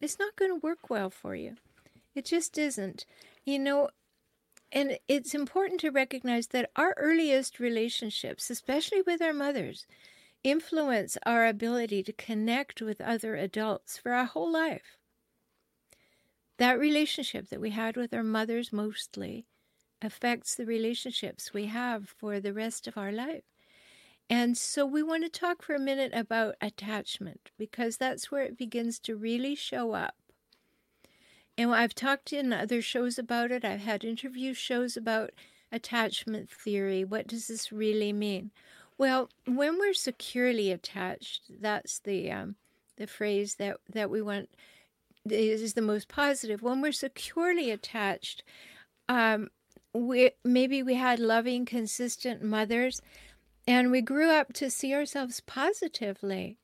It's 0.00 0.18
not 0.18 0.36
going 0.36 0.50
to 0.50 0.66
work 0.66 0.88
well 0.88 1.10
for 1.10 1.34
you. 1.34 1.56
It 2.14 2.24
just 2.24 2.56
isn't. 2.56 3.04
You 3.44 3.58
know, 3.58 3.90
and 4.70 4.98
it's 5.08 5.34
important 5.34 5.80
to 5.80 5.90
recognize 5.90 6.46
that 6.48 6.70
our 6.74 6.94
earliest 6.96 7.60
relationships, 7.60 8.48
especially 8.48 9.02
with 9.02 9.20
our 9.20 9.34
mothers, 9.34 9.86
influence 10.44 11.16
our 11.24 11.46
ability 11.46 12.02
to 12.04 12.12
connect 12.12 12.82
with 12.82 13.00
other 13.00 13.36
adults 13.36 13.98
for 13.98 14.12
our 14.12 14.24
whole 14.24 14.50
life. 14.50 14.98
That 16.58 16.78
relationship 16.78 17.48
that 17.48 17.60
we 17.60 17.70
had 17.70 17.96
with 17.96 18.14
our 18.14 18.22
mothers 18.22 18.72
mostly 18.72 19.46
affects 20.00 20.54
the 20.54 20.66
relationships 20.66 21.52
we 21.52 21.66
have 21.66 22.08
for 22.08 22.40
the 22.40 22.52
rest 22.52 22.86
of 22.88 22.96
our 22.96 23.12
life. 23.12 23.44
And 24.30 24.56
so 24.56 24.86
we 24.86 25.02
want 25.02 25.24
to 25.24 25.28
talk 25.28 25.62
for 25.62 25.74
a 25.74 25.80
minute 25.80 26.12
about 26.14 26.56
attachment 26.60 27.50
because 27.58 27.96
that's 27.96 28.30
where 28.30 28.42
it 28.42 28.56
begins 28.56 28.98
to 29.00 29.16
really 29.16 29.54
show 29.54 29.92
up. 29.92 30.16
And 31.56 31.70
I've 31.74 31.94
talked 31.94 32.32
in 32.32 32.52
other 32.52 32.82
shows 32.82 33.18
about 33.18 33.50
it. 33.52 33.64
I've 33.64 33.80
had 33.80 34.04
interview 34.04 34.54
shows 34.54 34.96
about 34.96 35.30
attachment 35.70 36.50
theory. 36.50 37.04
What 37.04 37.26
does 37.26 37.46
this 37.48 37.72
really 37.72 38.12
mean? 38.12 38.52
Well, 39.02 39.30
when 39.46 39.80
we're 39.80 39.94
securely 39.94 40.70
attached, 40.70 41.50
that's 41.60 41.98
the 41.98 42.30
um, 42.30 42.54
the 42.96 43.08
phrase 43.08 43.56
that 43.56 43.78
that 43.92 44.10
we 44.10 44.22
want 44.22 44.48
is 45.28 45.74
the 45.74 45.82
most 45.82 46.06
positive. 46.06 46.62
When 46.62 46.80
we're 46.80 46.92
securely 46.92 47.72
attached, 47.72 48.44
um, 49.08 49.48
we 49.92 50.30
maybe 50.44 50.84
we 50.84 50.94
had 50.94 51.18
loving, 51.18 51.64
consistent 51.64 52.44
mothers, 52.44 53.02
and 53.66 53.90
we 53.90 54.02
grew 54.02 54.30
up 54.30 54.52
to 54.52 54.70
see 54.70 54.94
ourselves 54.94 55.40
positively, 55.40 56.58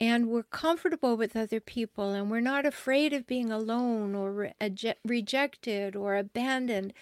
and 0.00 0.28
we're 0.28 0.44
comfortable 0.44 1.16
with 1.16 1.34
other 1.34 1.58
people, 1.58 2.12
and 2.12 2.30
we're 2.30 2.38
not 2.38 2.64
afraid 2.64 3.12
of 3.12 3.26
being 3.26 3.50
alone 3.50 4.14
or 4.14 4.30
re- 4.30 4.94
rejected 5.04 5.96
or 5.96 6.14
abandoned. 6.14 6.92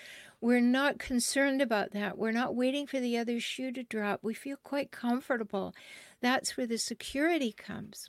We're 0.40 0.60
not 0.60 0.98
concerned 0.98 1.60
about 1.60 1.92
that. 1.92 2.16
We're 2.16 2.32
not 2.32 2.54
waiting 2.54 2.86
for 2.86 2.98
the 2.98 3.18
other 3.18 3.40
shoe 3.40 3.72
to 3.72 3.82
drop. 3.82 4.20
We 4.22 4.34
feel 4.34 4.56
quite 4.62 4.90
comfortable. 4.90 5.74
That's 6.20 6.56
where 6.56 6.66
the 6.66 6.78
security 6.78 7.52
comes. 7.52 8.08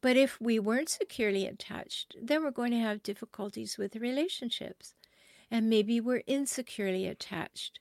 But 0.00 0.16
if 0.16 0.40
we 0.40 0.58
weren't 0.58 0.88
securely 0.88 1.46
attached, 1.46 2.16
then 2.20 2.42
we're 2.42 2.50
going 2.52 2.70
to 2.70 2.78
have 2.78 3.02
difficulties 3.02 3.76
with 3.76 3.96
relationships 3.96 4.94
and 5.50 5.68
maybe 5.68 6.00
we're 6.00 6.22
insecurely 6.26 7.06
attached. 7.06 7.80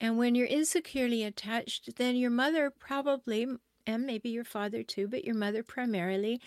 And 0.00 0.16
when 0.16 0.34
you're 0.34 0.46
insecurely 0.46 1.24
attached, 1.24 1.96
then 1.96 2.16
your 2.16 2.30
mother 2.30 2.70
probably, 2.70 3.46
and 3.86 4.06
maybe 4.06 4.28
your 4.28 4.44
father 4.44 4.82
too, 4.82 5.08
but 5.08 5.24
your 5.24 5.34
mother 5.34 5.62
primarily, 5.62 6.40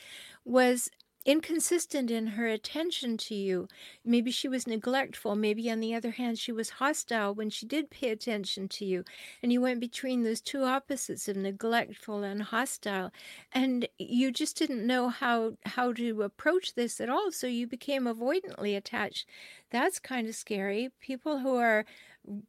was 0.46 0.89
inconsistent 1.25 2.10
in 2.10 2.28
her 2.28 2.48
attention 2.48 3.18
to 3.18 3.36
you. 3.36 3.68
Maybe 4.04 4.32
she 4.32 4.48
was 4.48 4.66
neglectful. 4.66 5.36
Maybe, 5.36 5.70
on 5.70 5.80
the 5.80 5.94
other 5.94 6.12
hand, 6.12 6.40
she 6.40 6.51
was 6.51 6.72
hostile 6.72 7.34
when 7.34 7.50
she 7.50 7.66
did 7.66 7.90
pay 7.90 8.10
attention 8.10 8.68
to 8.70 8.86
you. 8.86 9.04
And 9.42 9.51
you 9.51 9.62
went 9.62 9.80
between 9.80 10.24
those 10.24 10.42
two 10.42 10.63
opposites 10.63 11.28
of 11.28 11.38
neglectful 11.38 12.24
and 12.24 12.44
hostile. 12.44 13.12
And 13.51 13.88
you 13.98 14.32
just 14.32 14.58
didn't 14.58 14.86
know 14.86 15.10
how, 15.10 15.54
how 15.66 15.94
to 15.94 16.24
approach 16.24 16.75
this 16.75 17.00
at 17.00 17.10
all. 17.10 17.32
So 17.32 17.48
you 17.48 17.68
became 17.68 18.06
avoidantly 18.06 18.75
attached. 18.75 19.28
That's 19.70 20.00
kind 20.00 20.28
of 20.28 20.36
scary. 20.36 20.90
People 21.00 21.40
who 21.40 21.56
are 21.56 21.86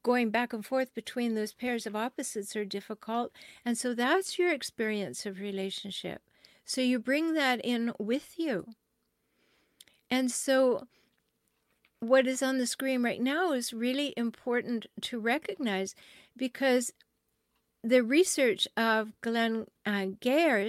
going 0.02 0.30
back 0.30 0.52
and 0.52 0.64
forth 0.64 0.94
between 0.94 1.34
those 1.34 1.52
pairs 1.52 1.86
of 1.86 1.96
opposites 1.96 2.56
are 2.56 2.64
difficult. 2.64 3.32
And 3.64 3.76
so 3.76 3.94
that's 3.94 4.38
your 4.38 4.52
experience 4.52 5.24
of 5.26 5.40
relationship. 5.40 6.22
So 6.64 6.80
you 6.80 6.98
bring 6.98 7.34
that 7.34 7.60
in 7.64 7.92
with 7.98 8.38
you. 8.38 8.66
And 10.10 10.30
so 10.30 10.86
what 12.00 12.26
is 12.26 12.42
on 12.42 12.58
the 12.58 12.66
screen 12.66 13.02
right 13.02 13.20
now 13.20 13.52
is 13.52 13.72
really 13.72 14.12
important 14.16 14.86
to 15.02 15.20
recognize 15.20 15.94
because 16.36 16.92
the 17.84 18.02
research 18.02 18.66
of 18.76 19.12
Glenn 19.20 19.66
uh, 19.86 20.06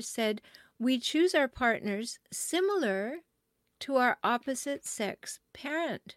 said 0.01 0.41
we 0.79 1.00
choose 1.00 1.35
our 1.35 1.47
partners 1.47 2.19
similar 2.31 3.17
to 3.79 3.97
our 3.97 4.17
opposite 4.23 4.85
sex 4.85 5.39
parent. 5.53 6.15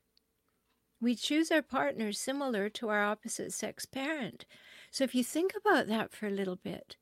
We 1.00 1.14
choose 1.14 1.50
our 1.50 1.62
partners 1.62 2.18
similar 2.18 2.68
to 2.71 2.88
our 2.88 3.02
opposite 3.02 3.52
sex 3.52 3.87
parent. 3.87 4.47
So 4.90 5.04
if 5.04 5.14
you 5.14 5.23
think 5.23 5.52
about 5.56 5.88
that 5.88 6.12
for 6.12 6.26
a 6.26 6.30
little 6.30 6.56
bit, 6.56 6.97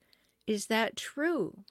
is 0.46 0.66
that 0.66 0.96
true? 0.96 1.64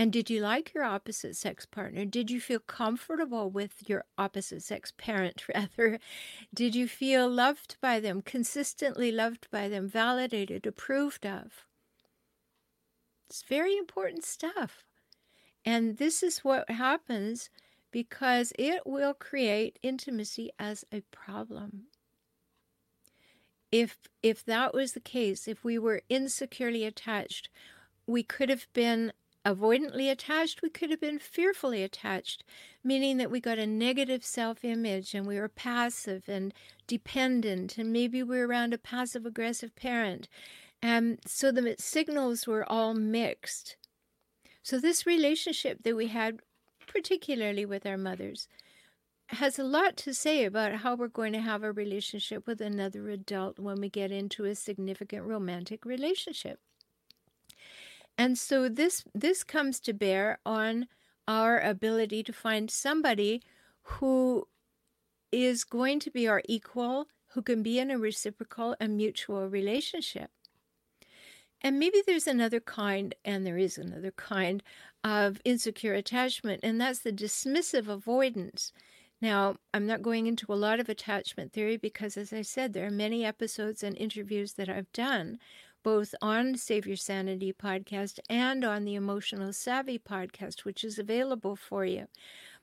And 0.00 0.10
did 0.10 0.30
you 0.30 0.40
like 0.40 0.72
your 0.72 0.82
opposite 0.82 1.36
sex 1.36 1.66
partner? 1.66 2.06
Did 2.06 2.30
you 2.30 2.40
feel 2.40 2.60
comfortable 2.60 3.50
with 3.50 3.86
your 3.86 4.06
opposite 4.16 4.62
sex 4.62 4.94
parent, 4.96 5.44
rather? 5.54 5.98
Did 6.54 6.74
you 6.74 6.88
feel 6.88 7.28
loved 7.28 7.76
by 7.82 8.00
them, 8.00 8.22
consistently 8.22 9.12
loved 9.12 9.48
by 9.50 9.68
them, 9.68 9.86
validated, 9.90 10.66
approved 10.66 11.26
of? 11.26 11.66
It's 13.28 13.42
very 13.42 13.76
important 13.76 14.24
stuff. 14.24 14.86
And 15.66 15.98
this 15.98 16.22
is 16.22 16.38
what 16.38 16.70
happens 16.70 17.50
because 17.90 18.54
it 18.58 18.86
will 18.86 19.12
create 19.12 19.78
intimacy 19.82 20.50
as 20.58 20.82
a 20.90 21.02
problem. 21.10 21.88
If 23.70 23.98
if 24.22 24.42
that 24.46 24.72
was 24.72 24.92
the 24.92 25.00
case, 25.00 25.46
if 25.46 25.62
we 25.62 25.78
were 25.78 26.00
insecurely 26.08 26.86
attached, 26.86 27.50
we 28.06 28.22
could 28.22 28.48
have 28.48 28.66
been 28.72 29.12
avoidantly 29.54 30.10
attached, 30.10 30.62
we 30.62 30.70
could 30.70 30.90
have 30.90 31.00
been 31.00 31.18
fearfully 31.18 31.82
attached, 31.82 32.44
meaning 32.84 33.16
that 33.18 33.30
we 33.30 33.40
got 33.40 33.58
a 33.58 33.66
negative 33.66 34.24
self 34.24 34.64
image 34.64 35.14
and 35.14 35.26
we 35.26 35.38
were 35.38 35.48
passive 35.48 36.28
and 36.28 36.54
dependent, 36.86 37.78
and 37.78 37.92
maybe 37.92 38.22
we 38.22 38.38
were 38.38 38.46
around 38.46 38.74
a 38.74 38.78
passive 38.78 39.26
aggressive 39.26 39.74
parent. 39.76 40.28
And 40.82 41.18
so 41.26 41.52
the 41.52 41.76
signals 41.78 42.46
were 42.46 42.70
all 42.70 42.94
mixed. 42.94 43.76
So, 44.62 44.78
this 44.78 45.06
relationship 45.06 45.82
that 45.82 45.96
we 45.96 46.08
had, 46.08 46.40
particularly 46.86 47.64
with 47.64 47.86
our 47.86 47.98
mothers, 47.98 48.48
has 49.28 49.58
a 49.58 49.64
lot 49.64 49.96
to 49.96 50.12
say 50.12 50.44
about 50.44 50.76
how 50.76 50.94
we're 50.96 51.08
going 51.08 51.32
to 51.32 51.40
have 51.40 51.62
a 51.62 51.72
relationship 51.72 52.46
with 52.46 52.60
another 52.60 53.08
adult 53.08 53.58
when 53.58 53.80
we 53.80 53.88
get 53.88 54.10
into 54.10 54.44
a 54.44 54.54
significant 54.54 55.24
romantic 55.24 55.84
relationship. 55.84 56.60
And 58.20 58.38
so 58.38 58.68
this 58.68 59.02
this 59.14 59.42
comes 59.42 59.80
to 59.80 59.94
bear 59.94 60.40
on 60.44 60.88
our 61.26 61.58
ability 61.58 62.22
to 62.24 62.34
find 62.34 62.70
somebody 62.70 63.42
who 63.94 64.46
is 65.32 65.64
going 65.64 66.00
to 66.00 66.10
be 66.10 66.28
our 66.28 66.42
equal, 66.46 67.08
who 67.28 67.40
can 67.40 67.62
be 67.62 67.78
in 67.78 67.90
a 67.90 67.98
reciprocal 67.98 68.76
and 68.78 68.94
mutual 68.98 69.48
relationship. 69.48 70.30
And 71.62 71.78
maybe 71.78 72.02
there's 72.06 72.26
another 72.26 72.60
kind, 72.60 73.14
and 73.24 73.46
there 73.46 73.56
is 73.56 73.78
another 73.78 74.10
kind 74.10 74.62
of 75.02 75.40
insecure 75.42 75.94
attachment, 75.94 76.60
and 76.62 76.78
that's 76.78 76.98
the 77.00 77.14
dismissive 77.14 77.88
avoidance. 77.88 78.70
Now, 79.22 79.56
I'm 79.72 79.86
not 79.86 80.02
going 80.02 80.26
into 80.26 80.52
a 80.52 80.62
lot 80.66 80.78
of 80.78 80.90
attachment 80.90 81.54
theory 81.54 81.78
because, 81.78 82.18
as 82.18 82.34
I 82.34 82.42
said, 82.42 82.74
there 82.74 82.86
are 82.86 82.90
many 82.90 83.24
episodes 83.24 83.82
and 83.82 83.96
interviews 83.96 84.54
that 84.54 84.68
I've 84.68 84.92
done 84.92 85.38
both 85.82 86.14
on 86.20 86.56
Save 86.56 86.86
Your 86.86 86.96
Sanity 86.96 87.52
podcast 87.52 88.20
and 88.28 88.64
on 88.64 88.84
the 88.84 88.94
Emotional 88.94 89.52
Savvy 89.52 89.98
podcast, 89.98 90.64
which 90.64 90.84
is 90.84 90.98
available 90.98 91.56
for 91.56 91.84
you. 91.84 92.06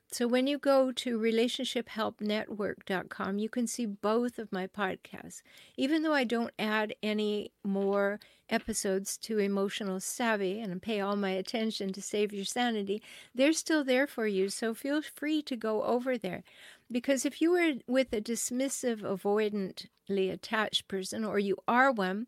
So 0.09 0.25
when 0.25 0.47
you 0.47 0.57
go 0.57 0.93
to 0.93 1.19
relationshiphelpnetwork.com, 1.19 3.39
you 3.39 3.49
can 3.49 3.67
see 3.67 3.85
both 3.85 4.39
of 4.39 4.53
my 4.53 4.65
podcasts. 4.65 5.41
Even 5.75 6.01
though 6.01 6.13
I 6.13 6.23
don't 6.23 6.53
add 6.57 6.95
any 7.03 7.51
more 7.63 8.21
episodes 8.49 9.17
to 9.17 9.37
Emotional 9.37 9.99
Savvy 9.99 10.61
and 10.61 10.81
pay 10.81 11.01
all 11.01 11.17
my 11.17 11.31
attention 11.31 11.91
to 11.91 12.01
Save 12.01 12.31
Your 12.31 12.45
Sanity, 12.45 13.03
they're 13.35 13.51
still 13.51 13.83
there 13.83 14.07
for 14.07 14.27
you. 14.27 14.47
So 14.47 14.73
feel 14.73 15.01
free 15.01 15.41
to 15.41 15.57
go 15.57 15.83
over 15.83 16.17
there. 16.17 16.45
Because 16.89 17.25
if 17.25 17.41
you 17.41 17.51
were 17.51 17.73
with 17.85 18.13
a 18.13 18.21
dismissive, 18.21 19.01
avoidantly 19.01 20.31
attached 20.31 20.87
person, 20.87 21.25
or 21.25 21.37
you 21.37 21.57
are 21.67 21.91
one, 21.91 22.27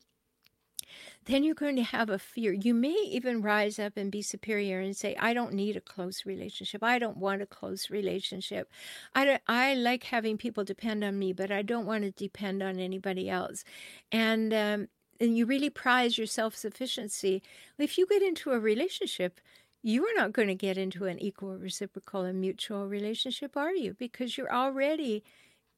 then 1.25 1.43
you're 1.43 1.55
going 1.55 1.75
to 1.75 1.83
have 1.83 2.09
a 2.09 2.19
fear. 2.19 2.53
You 2.53 2.73
may 2.73 2.95
even 3.11 3.41
rise 3.41 3.79
up 3.79 3.97
and 3.97 4.11
be 4.11 4.21
superior 4.21 4.79
and 4.79 4.95
say, 4.95 5.15
I 5.19 5.33
don't 5.33 5.53
need 5.53 5.75
a 5.75 5.81
close 5.81 6.25
relationship. 6.25 6.83
I 6.83 6.99
don't 6.99 7.17
want 7.17 7.41
a 7.41 7.45
close 7.45 7.89
relationship. 7.89 8.71
I, 9.15 9.39
I 9.47 9.73
like 9.73 10.05
having 10.05 10.37
people 10.37 10.63
depend 10.63 11.03
on 11.03 11.19
me, 11.19 11.33
but 11.33 11.51
I 11.51 11.61
don't 11.61 11.85
want 11.85 12.03
to 12.03 12.11
depend 12.11 12.63
on 12.63 12.79
anybody 12.79 13.29
else. 13.29 13.63
And, 14.11 14.53
um, 14.53 14.87
and 15.19 15.37
you 15.37 15.45
really 15.45 15.69
prize 15.69 16.17
your 16.17 16.27
self 16.27 16.55
sufficiency. 16.55 17.41
If 17.77 17.97
you 17.97 18.07
get 18.07 18.21
into 18.21 18.51
a 18.51 18.59
relationship, 18.59 19.39
you 19.81 20.05
are 20.05 20.13
not 20.15 20.33
going 20.33 20.47
to 20.49 20.55
get 20.55 20.77
into 20.77 21.05
an 21.05 21.19
equal, 21.19 21.57
reciprocal, 21.57 22.23
and 22.23 22.41
mutual 22.41 22.87
relationship, 22.87 23.55
are 23.55 23.73
you? 23.73 23.93
Because 23.93 24.37
you're 24.37 24.53
already 24.53 25.23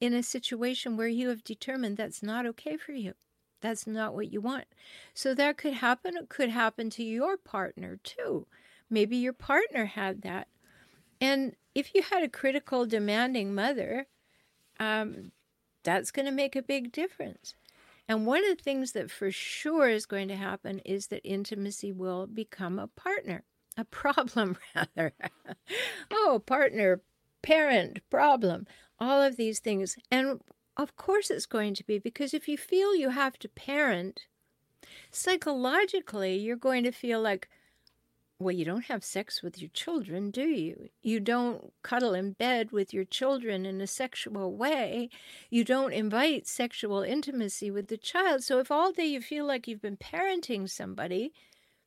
in 0.00 0.12
a 0.12 0.22
situation 0.22 0.96
where 0.96 1.08
you 1.08 1.28
have 1.28 1.44
determined 1.44 1.96
that's 1.96 2.22
not 2.22 2.44
okay 2.46 2.76
for 2.76 2.92
you. 2.92 3.14
That's 3.62 3.86
not 3.86 4.14
what 4.14 4.32
you 4.32 4.40
want. 4.40 4.66
So 5.14 5.34
that 5.34 5.56
could 5.56 5.74
happen. 5.74 6.16
It 6.16 6.28
could 6.28 6.50
happen 6.50 6.90
to 6.90 7.04
your 7.04 7.36
partner 7.36 7.98
too. 8.02 8.46
Maybe 8.90 9.16
your 9.16 9.32
partner 9.32 9.86
had 9.86 10.22
that. 10.22 10.48
And 11.20 11.56
if 11.74 11.94
you 11.94 12.02
had 12.02 12.22
a 12.22 12.28
critical, 12.28 12.84
demanding 12.84 13.54
mother, 13.54 14.08
um, 14.78 15.30
that's 15.84 16.10
going 16.10 16.26
to 16.26 16.32
make 16.32 16.56
a 16.56 16.62
big 16.62 16.92
difference. 16.92 17.54
And 18.08 18.26
one 18.26 18.44
of 18.44 18.58
the 18.58 18.62
things 18.62 18.92
that 18.92 19.10
for 19.10 19.30
sure 19.30 19.88
is 19.88 20.06
going 20.06 20.28
to 20.28 20.36
happen 20.36 20.80
is 20.80 21.06
that 21.06 21.26
intimacy 21.26 21.92
will 21.92 22.26
become 22.26 22.78
a 22.78 22.88
partner, 22.88 23.44
a 23.76 23.84
problem, 23.86 24.58
rather. 24.74 25.12
oh, 26.10 26.42
partner, 26.44 27.00
parent, 27.42 28.00
problem, 28.10 28.66
all 28.98 29.22
of 29.22 29.36
these 29.36 29.60
things. 29.60 29.96
And 30.10 30.40
of 30.76 30.96
course, 30.96 31.30
it's 31.30 31.46
going 31.46 31.74
to 31.74 31.84
be 31.84 31.98
because 31.98 32.32
if 32.32 32.48
you 32.48 32.56
feel 32.56 32.94
you 32.94 33.10
have 33.10 33.38
to 33.40 33.48
parent, 33.48 34.26
psychologically, 35.10 36.36
you're 36.36 36.56
going 36.56 36.84
to 36.84 36.92
feel 36.92 37.20
like, 37.20 37.48
well, 38.38 38.54
you 38.54 38.64
don't 38.64 38.86
have 38.86 39.04
sex 39.04 39.42
with 39.42 39.60
your 39.60 39.70
children, 39.72 40.30
do 40.30 40.42
you? 40.42 40.88
You 41.02 41.20
don't 41.20 41.72
cuddle 41.82 42.14
in 42.14 42.32
bed 42.32 42.72
with 42.72 42.92
your 42.92 43.04
children 43.04 43.64
in 43.64 43.80
a 43.80 43.86
sexual 43.86 44.56
way. 44.56 45.10
You 45.48 45.62
don't 45.62 45.92
invite 45.92 46.48
sexual 46.48 47.02
intimacy 47.02 47.70
with 47.70 47.88
the 47.88 47.96
child. 47.96 48.42
So, 48.42 48.58
if 48.58 48.70
all 48.70 48.92
day 48.92 49.06
you 49.06 49.20
feel 49.20 49.46
like 49.46 49.68
you've 49.68 49.82
been 49.82 49.96
parenting 49.96 50.68
somebody, 50.68 51.32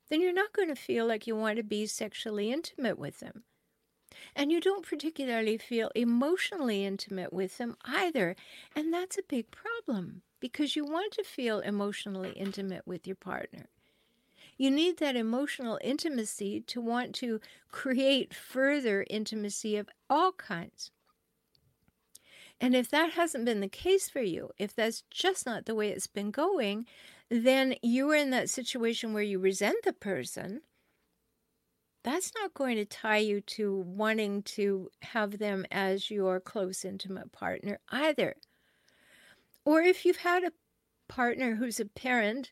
then 0.10 0.22
you're 0.22 0.32
not 0.32 0.54
going 0.54 0.70
to 0.70 0.76
feel 0.76 1.06
like 1.06 1.28
you 1.28 1.36
want 1.36 1.58
to 1.58 1.64
be 1.64 1.88
sexually 1.88 2.52
intimate 2.52 2.98
with 2.98 3.20
them. 3.20 3.44
And 4.36 4.52
you 4.52 4.60
don't 4.60 4.88
particularly 4.88 5.58
feel 5.58 5.92
emotionally 5.96 6.86
intimate 6.86 7.34
with 7.34 7.58
them 7.58 7.76
either. 7.84 8.36
And 8.76 8.94
that's 8.94 9.18
a 9.18 9.24
big 9.24 9.52
problem 9.52 10.22
because 10.40 10.76
you 10.76 10.86
want 10.86 11.14
to 11.14 11.24
feel 11.24 11.60
emotionally 11.60 12.32
intimate 12.32 12.86
with 12.86 13.08
your 13.08 13.16
partner. 13.16 13.68
You 14.58 14.72
need 14.72 14.98
that 14.98 15.16
emotional 15.16 15.80
intimacy 15.84 16.62
to 16.62 16.80
want 16.80 17.14
to 17.16 17.42
create 17.72 18.34
further 18.34 19.06
intimacy 19.10 19.76
of 19.76 19.90
all 20.10 20.32
kinds. 20.32 20.92
And 22.62 22.74
if 22.76 22.90
that 22.90 23.12
hasn't 23.12 23.46
been 23.46 23.60
the 23.60 23.68
case 23.68 24.08
for 24.08 24.22
you, 24.22 24.52
if 24.58 24.74
that's 24.74 25.04
just 25.12 25.46
not 25.46 25.66
the 25.66 25.76
way 25.76 25.90
it's 25.90 26.08
been 26.08 26.32
going, 26.32 26.86
then 27.30 27.76
you 27.82 28.10
are 28.12 28.16
in 28.16 28.30
that 28.30 28.50
situation 28.50 29.14
where 29.14 29.24
you 29.24 29.40
resent 29.40 29.84
the 29.84 29.94
person. 29.94 30.62
That's 32.06 32.32
not 32.40 32.54
going 32.54 32.76
to 32.78 32.86
tie 32.86 33.18
you 33.18 33.42
to 33.42 33.78
wanting 33.78 34.44
to 34.44 34.92
have 35.02 35.40
them 35.40 35.66
as 35.72 36.12
your 36.12 36.40
close, 36.40 36.86
intimate 36.86 37.32
partner 37.32 37.80
either. 37.90 38.36
Or 39.66 39.82
if 39.82 40.06
you've 40.06 40.18
had 40.18 40.44
a 40.44 40.52
partner 41.08 41.56
who's 41.56 41.80
a 41.80 41.86
parent 41.86 42.52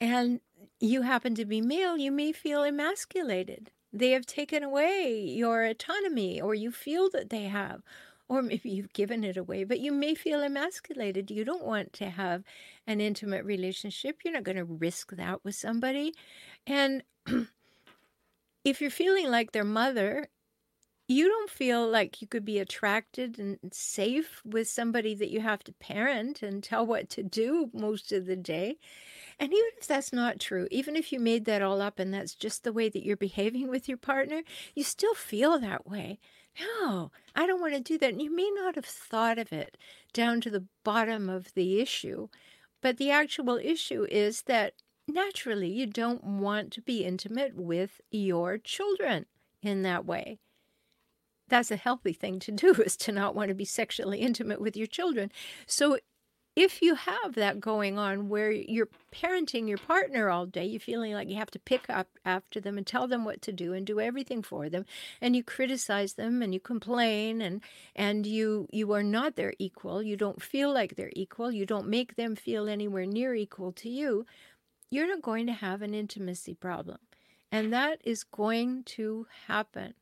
and 0.00 0.40
you 0.78 1.02
happen 1.02 1.34
to 1.34 1.44
be 1.44 1.60
male, 1.60 1.98
you 1.98 2.12
may 2.12 2.30
feel 2.30 2.62
emasculated. 2.62 3.72
They 3.92 4.12
have 4.12 4.24
taken 4.24 4.62
away 4.62 5.20
your 5.20 5.64
autonomy, 5.64 6.40
or 6.40 6.54
you 6.54 6.70
feel 6.70 7.10
that 7.10 7.30
they 7.30 7.44
have, 7.46 7.82
or 8.28 8.40
maybe 8.42 8.70
you've 8.70 8.92
given 8.92 9.24
it 9.24 9.36
away, 9.36 9.64
but 9.64 9.80
you 9.80 9.90
may 9.90 10.14
feel 10.14 10.42
emasculated. 10.42 11.28
You 11.28 11.44
don't 11.44 11.64
want 11.64 11.92
to 11.94 12.08
have 12.10 12.44
an 12.86 13.00
intimate 13.00 13.44
relationship. 13.44 14.20
You're 14.24 14.34
not 14.34 14.44
going 14.44 14.58
to 14.58 14.64
risk 14.64 15.10
that 15.16 15.44
with 15.44 15.56
somebody. 15.56 16.14
And 16.68 17.02
if 18.64 18.80
you're 18.80 18.90
feeling 18.90 19.30
like 19.30 19.52
their 19.52 19.64
mother, 19.64 20.28
you 21.08 21.28
don't 21.28 21.50
feel 21.50 21.88
like 21.88 22.22
you 22.22 22.28
could 22.28 22.44
be 22.44 22.58
attracted 22.58 23.38
and 23.38 23.58
safe 23.72 24.40
with 24.44 24.68
somebody 24.68 25.14
that 25.14 25.30
you 25.30 25.40
have 25.40 25.62
to 25.64 25.72
parent 25.72 26.42
and 26.42 26.62
tell 26.62 26.86
what 26.86 27.10
to 27.10 27.22
do 27.22 27.70
most 27.74 28.12
of 28.12 28.26
the 28.26 28.36
day. 28.36 28.78
And 29.38 29.52
even 29.52 29.70
if 29.78 29.86
that's 29.86 30.12
not 30.12 30.40
true, 30.40 30.68
even 30.70 30.96
if 30.96 31.12
you 31.12 31.20
made 31.20 31.44
that 31.46 31.62
all 31.62 31.82
up 31.82 31.98
and 31.98 32.14
that's 32.14 32.34
just 32.34 32.64
the 32.64 32.72
way 32.72 32.88
that 32.88 33.04
you're 33.04 33.16
behaving 33.16 33.68
with 33.68 33.88
your 33.88 33.98
partner, 33.98 34.42
you 34.74 34.84
still 34.84 35.14
feel 35.14 35.58
that 35.58 35.86
way. 35.86 36.18
No, 36.60 37.10
I 37.34 37.46
don't 37.46 37.60
want 37.60 37.74
to 37.74 37.80
do 37.80 37.98
that. 37.98 38.12
And 38.12 38.22
you 38.22 38.34
may 38.34 38.50
not 38.54 38.76
have 38.76 38.84
thought 38.84 39.38
of 39.38 39.52
it 39.52 39.76
down 40.12 40.40
to 40.42 40.50
the 40.50 40.66
bottom 40.84 41.28
of 41.28 41.52
the 41.54 41.80
issue, 41.80 42.28
but 42.80 42.96
the 42.98 43.10
actual 43.10 43.56
issue 43.56 44.06
is 44.10 44.42
that 44.42 44.74
naturally 45.08 45.68
you 45.68 45.86
don't 45.86 46.24
want 46.24 46.72
to 46.72 46.80
be 46.80 47.04
intimate 47.04 47.54
with 47.56 48.00
your 48.10 48.58
children 48.58 49.26
in 49.62 49.82
that 49.82 50.04
way. 50.04 50.38
That's 51.48 51.70
a 51.70 51.76
healthy 51.76 52.12
thing 52.12 52.38
to 52.40 52.52
do 52.52 52.72
is 52.86 52.96
to 52.98 53.12
not 53.12 53.34
want 53.34 53.48
to 53.48 53.54
be 53.54 53.64
sexually 53.64 54.20
intimate 54.20 54.60
with 54.60 54.76
your 54.76 54.86
children. 54.86 55.30
So 55.66 55.98
if 56.54 56.82
you 56.82 56.96
have 56.96 57.34
that 57.34 57.60
going 57.60 57.98
on 57.98 58.28
where 58.28 58.50
you're 58.50 58.90
parenting 59.10 59.68
your 59.68 59.78
partner 59.78 60.28
all 60.28 60.44
day, 60.44 60.66
you're 60.66 60.80
feeling 60.80 61.14
like 61.14 61.30
you 61.30 61.36
have 61.36 61.50
to 61.52 61.58
pick 61.58 61.88
up 61.88 62.08
after 62.26 62.60
them 62.60 62.76
and 62.76 62.86
tell 62.86 63.08
them 63.08 63.24
what 63.24 63.40
to 63.42 63.52
do 63.52 63.72
and 63.72 63.86
do 63.86 64.00
everything 64.00 64.42
for 64.42 64.68
them, 64.68 64.84
and 65.20 65.34
you 65.34 65.42
criticize 65.42 66.14
them 66.14 66.42
and 66.42 66.52
you 66.52 66.60
complain 66.60 67.40
and 67.40 67.62
and 67.96 68.26
you 68.26 68.68
you 68.70 68.92
are 68.92 69.02
not 69.02 69.36
their 69.36 69.54
equal, 69.58 70.02
you 70.02 70.14
don't 70.14 70.42
feel 70.42 70.72
like 70.72 70.94
they're 70.96 71.12
equal, 71.16 71.50
you 71.50 71.64
don't 71.64 71.88
make 71.88 72.16
them 72.16 72.36
feel 72.36 72.68
anywhere 72.68 73.06
near 73.06 73.34
equal 73.34 73.72
to 73.72 73.88
you, 73.88 74.26
you're 74.92 75.08
not 75.08 75.22
going 75.22 75.46
to 75.46 75.54
have 75.54 75.80
an 75.80 75.94
intimacy 75.94 76.52
problem. 76.52 76.98
And 77.50 77.72
that 77.72 77.98
is 78.04 78.24
going 78.24 78.84
to 78.84 79.26
happen. 79.46 79.94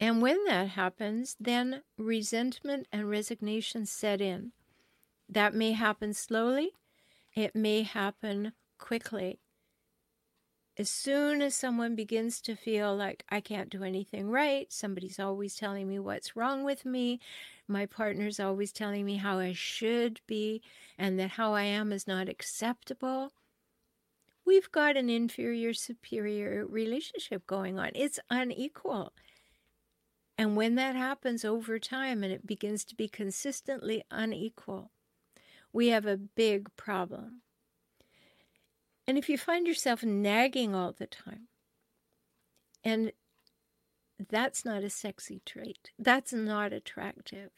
And 0.00 0.20
when 0.20 0.44
that 0.46 0.70
happens, 0.70 1.36
then 1.38 1.82
resentment 1.96 2.88
and 2.90 3.08
resignation 3.08 3.86
set 3.86 4.20
in 4.20 4.50
that 5.28 5.54
may 5.54 5.72
happen 5.72 6.12
slowly, 6.12 6.72
it 7.36 7.54
may 7.54 7.82
happen 7.82 8.52
quickly. 8.78 9.38
As 10.78 10.88
soon 10.88 11.42
as 11.42 11.54
someone 11.54 11.94
begins 11.94 12.40
to 12.42 12.54
feel 12.56 12.96
like 12.96 13.24
I 13.28 13.40
can't 13.40 13.68
do 13.68 13.84
anything 13.84 14.30
right, 14.30 14.72
somebody's 14.72 15.18
always 15.18 15.56
telling 15.56 15.88
me 15.88 15.98
what's 15.98 16.36
wrong 16.36 16.64
with 16.64 16.84
me, 16.86 17.20
my 17.68 17.86
partner's 17.86 18.40
always 18.40 18.72
telling 18.72 19.04
me 19.04 19.16
how 19.16 19.38
I 19.38 19.52
should 19.52 20.20
be, 20.26 20.62
and 20.96 21.18
that 21.18 21.32
how 21.32 21.52
I 21.52 21.64
am 21.64 21.92
is 21.92 22.06
not 22.06 22.28
acceptable, 22.28 23.32
we've 24.44 24.72
got 24.72 24.96
an 24.96 25.10
inferior 25.10 25.74
superior 25.74 26.66
relationship 26.66 27.46
going 27.46 27.78
on. 27.78 27.90
It's 27.94 28.18
unequal. 28.30 29.12
And 30.38 30.56
when 30.56 30.76
that 30.76 30.96
happens 30.96 31.44
over 31.44 31.78
time 31.78 32.24
and 32.24 32.32
it 32.32 32.46
begins 32.46 32.84
to 32.86 32.94
be 32.94 33.08
consistently 33.08 34.02
unequal, 34.10 34.92
we 35.72 35.88
have 35.88 36.06
a 36.06 36.16
big 36.16 36.74
problem. 36.76 37.42
And 39.10 39.18
if 39.18 39.28
you 39.28 39.36
find 39.36 39.66
yourself 39.66 40.04
nagging 40.04 40.72
all 40.72 40.92
the 40.92 41.08
time, 41.08 41.48
and 42.84 43.10
that's 44.28 44.64
not 44.64 44.84
a 44.84 44.88
sexy 44.88 45.42
trait, 45.44 45.90
that's 45.98 46.32
not 46.32 46.72
attractive. 46.72 47.50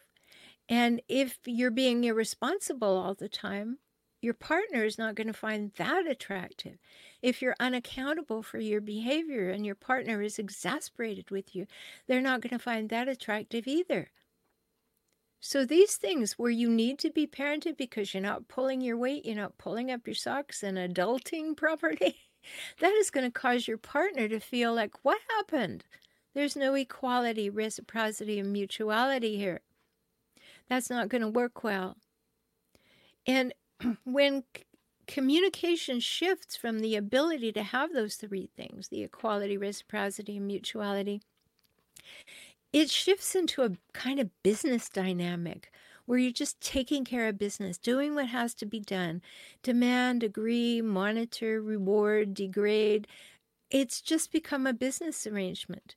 And 0.67 1.03
if 1.11 1.41
you're 1.45 1.71
being 1.71 2.05
irresponsible 2.05 2.97
all 2.97 3.12
the 3.12 3.29
time, 3.29 3.81
your 4.23 4.33
partner 4.33 4.83
is 4.83 4.97
not 4.97 5.15
going 5.15 5.27
to 5.27 5.35
find 5.35 5.73
that 5.77 6.07
attractive. 6.07 6.79
If 7.21 7.43
you're 7.43 7.57
unaccountable 7.61 8.43
for 8.43 8.59
your 8.59 8.81
behavior 8.81 9.51
and 9.51 9.67
your 9.67 9.75
partner 9.75 10.23
is 10.23 10.38
exasperated 10.38 11.31
with 11.31 11.55
you, 11.55 11.67
they're 12.09 12.23
not 12.23 12.41
going 12.41 12.57
to 12.57 12.59
find 12.59 12.88
that 12.88 13.09
attractive 13.09 13.67
either. 13.67 14.11
So, 15.44 15.64
these 15.64 15.96
things 15.96 16.38
where 16.38 16.52
you 16.52 16.70
need 16.70 17.00
to 17.00 17.11
be 17.11 17.26
parented 17.26 17.76
because 17.76 18.14
you're 18.14 18.22
not 18.22 18.46
pulling 18.46 18.81
your 18.81 18.96
weight, 18.96 19.26
you're 19.26 19.35
not 19.35 19.59
pulling 19.59 19.90
up 19.90 20.07
your 20.07 20.14
socks 20.14 20.62
and 20.62 20.78
adulting 20.78 21.57
properly, 21.57 22.14
that 22.78 22.92
is 22.92 23.11
going 23.11 23.26
to 23.26 23.40
cause 23.40 23.66
your 23.66 23.76
partner 23.76 24.28
to 24.28 24.38
feel 24.38 24.72
like, 24.72 25.05
what 25.05 25.18
happened? 25.37 25.85
There's 26.33 26.55
no 26.55 26.74
equality, 26.74 27.50
reciprocity, 27.50 28.38
and 28.38 28.52
mutuality 28.52 29.37
here. 29.37 29.62
That's 30.68 30.88
not 30.88 31.09
going 31.09 31.22
to 31.22 31.28
work 31.28 31.64
well. 31.64 31.96
And 33.26 33.52
when 34.05 34.44
communication 35.09 35.98
shifts 35.98 36.55
from 36.55 36.78
the 36.78 36.94
ability 36.94 37.50
to 37.55 37.64
have 37.64 37.92
those 37.92 38.14
three 38.14 38.48
things 38.57 38.90
the 38.90 39.02
equality, 39.02 39.57
reciprocity, 39.57 40.37
and 40.37 40.46
mutuality 40.46 41.20
it 42.73 42.91
shifts 42.91 43.35
into 43.35 43.63
a 43.63 43.73
kind 43.93 44.19
of 44.19 44.31
business 44.43 44.89
dynamic 44.89 45.71
where 46.07 46.19
you're 46.19 46.33
just 46.33 46.61
taking 46.61 47.05
care 47.05 47.29
of 47.29 47.39
business, 47.39 47.79
doing 47.79 48.15
what 48.15 48.27
has 48.27 48.55
to 48.55 48.67
be 48.67 48.81
done, 48.81 49.23
demand, 49.63 50.23
agree, 50.23 50.83
monitor, 50.83 51.61
reward, 51.63 52.35
degrade. 52.35 53.07
It's 53.71 54.01
just 54.01 54.33
become 54.33 54.67
a 54.67 54.73
business 54.73 55.27
arrangement. 55.27 55.97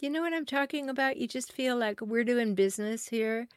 You 0.00 0.10
know 0.10 0.20
what 0.20 0.34
I'm 0.34 0.46
talking 0.46 0.88
about? 0.88 1.16
You 1.16 1.28
just 1.28 1.52
feel 1.52 1.76
like 1.76 2.00
we're 2.00 2.24
doing 2.24 2.54
business 2.54 3.08
here. 3.08 3.48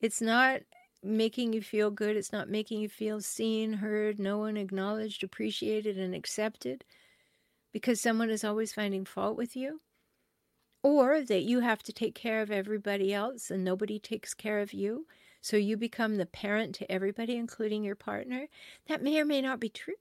It's 0.00 0.20
not 0.20 0.60
making 1.02 1.54
you 1.54 1.62
feel 1.62 1.90
good. 1.90 2.16
It's 2.16 2.32
not 2.32 2.50
making 2.50 2.80
you 2.80 2.88
feel 2.88 3.20
seen, 3.20 3.74
heard, 3.74 4.18
known, 4.18 4.56
acknowledged, 4.56 5.24
appreciated, 5.24 5.98
and 5.98 6.14
accepted 6.14 6.84
because 7.72 8.00
someone 8.00 8.30
is 8.30 8.44
always 8.44 8.72
finding 8.72 9.04
fault 9.04 9.36
with 9.36 9.56
you 9.56 9.80
or 10.82 11.22
that 11.22 11.42
you 11.42 11.60
have 11.60 11.82
to 11.84 11.92
take 11.92 12.14
care 12.14 12.40
of 12.40 12.50
everybody 12.50 13.12
else 13.12 13.50
and 13.50 13.64
nobody 13.64 13.98
takes 13.98 14.34
care 14.34 14.60
of 14.60 14.72
you. 14.72 15.06
So 15.40 15.56
you 15.56 15.76
become 15.76 16.16
the 16.16 16.26
parent 16.26 16.74
to 16.76 16.90
everybody, 16.90 17.36
including 17.36 17.84
your 17.84 17.94
partner. 17.94 18.48
That 18.86 19.02
may 19.02 19.20
or 19.20 19.24
may 19.24 19.40
not 19.40 19.60
be 19.60 19.68
true. 19.68 19.94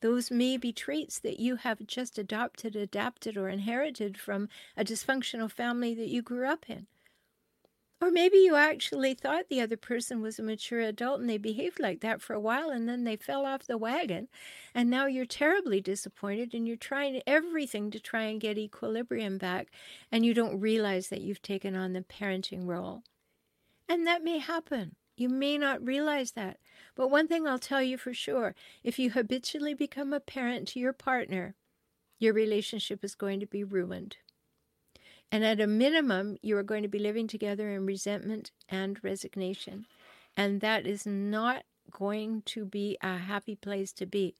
Those 0.00 0.30
may 0.30 0.56
be 0.56 0.72
traits 0.72 1.18
that 1.20 1.38
you 1.38 1.56
have 1.56 1.86
just 1.86 2.18
adopted, 2.18 2.74
adapted, 2.74 3.36
or 3.36 3.48
inherited 3.48 4.18
from 4.18 4.48
a 4.76 4.84
dysfunctional 4.84 5.50
family 5.50 5.94
that 5.94 6.08
you 6.08 6.22
grew 6.22 6.46
up 6.46 6.68
in. 6.68 6.88
Or 8.02 8.10
maybe 8.10 8.38
you 8.38 8.56
actually 8.56 9.14
thought 9.14 9.48
the 9.48 9.60
other 9.60 9.76
person 9.76 10.20
was 10.20 10.36
a 10.36 10.42
mature 10.42 10.80
adult 10.80 11.20
and 11.20 11.30
they 11.30 11.38
behaved 11.38 11.78
like 11.78 12.00
that 12.00 12.20
for 12.20 12.34
a 12.34 12.40
while 12.40 12.68
and 12.68 12.88
then 12.88 13.04
they 13.04 13.14
fell 13.14 13.46
off 13.46 13.68
the 13.68 13.78
wagon. 13.78 14.26
And 14.74 14.90
now 14.90 15.06
you're 15.06 15.24
terribly 15.24 15.80
disappointed 15.80 16.52
and 16.52 16.66
you're 16.66 16.76
trying 16.76 17.22
everything 17.28 17.92
to 17.92 18.00
try 18.00 18.22
and 18.22 18.40
get 18.40 18.58
equilibrium 18.58 19.38
back. 19.38 19.68
And 20.10 20.26
you 20.26 20.34
don't 20.34 20.58
realize 20.58 21.10
that 21.10 21.20
you've 21.20 21.42
taken 21.42 21.76
on 21.76 21.92
the 21.92 22.00
parenting 22.00 22.66
role. 22.66 23.04
And 23.88 24.04
that 24.04 24.24
may 24.24 24.38
happen. 24.38 24.96
You 25.16 25.28
may 25.28 25.56
not 25.56 25.86
realize 25.86 26.32
that. 26.32 26.58
But 26.96 27.08
one 27.08 27.28
thing 27.28 27.46
I'll 27.46 27.60
tell 27.60 27.82
you 27.84 27.96
for 27.96 28.12
sure 28.12 28.56
if 28.82 28.98
you 28.98 29.12
habitually 29.12 29.74
become 29.74 30.12
a 30.12 30.18
parent 30.18 30.66
to 30.68 30.80
your 30.80 30.92
partner, 30.92 31.54
your 32.18 32.34
relationship 32.34 33.04
is 33.04 33.14
going 33.14 33.38
to 33.38 33.46
be 33.46 33.62
ruined. 33.62 34.16
And 35.32 35.44
at 35.46 35.60
a 35.60 35.66
minimum, 35.66 36.36
you 36.42 36.58
are 36.58 36.62
going 36.62 36.82
to 36.82 36.88
be 36.88 36.98
living 36.98 37.26
together 37.26 37.70
in 37.70 37.86
resentment 37.86 38.52
and 38.68 39.02
resignation. 39.02 39.86
And 40.36 40.60
that 40.60 40.86
is 40.86 41.06
not 41.06 41.64
going 41.90 42.42
to 42.46 42.66
be 42.66 42.98
a 43.02 43.16
happy 43.16 43.56
place 43.56 43.92
to 43.94 44.04
be. 44.04 44.34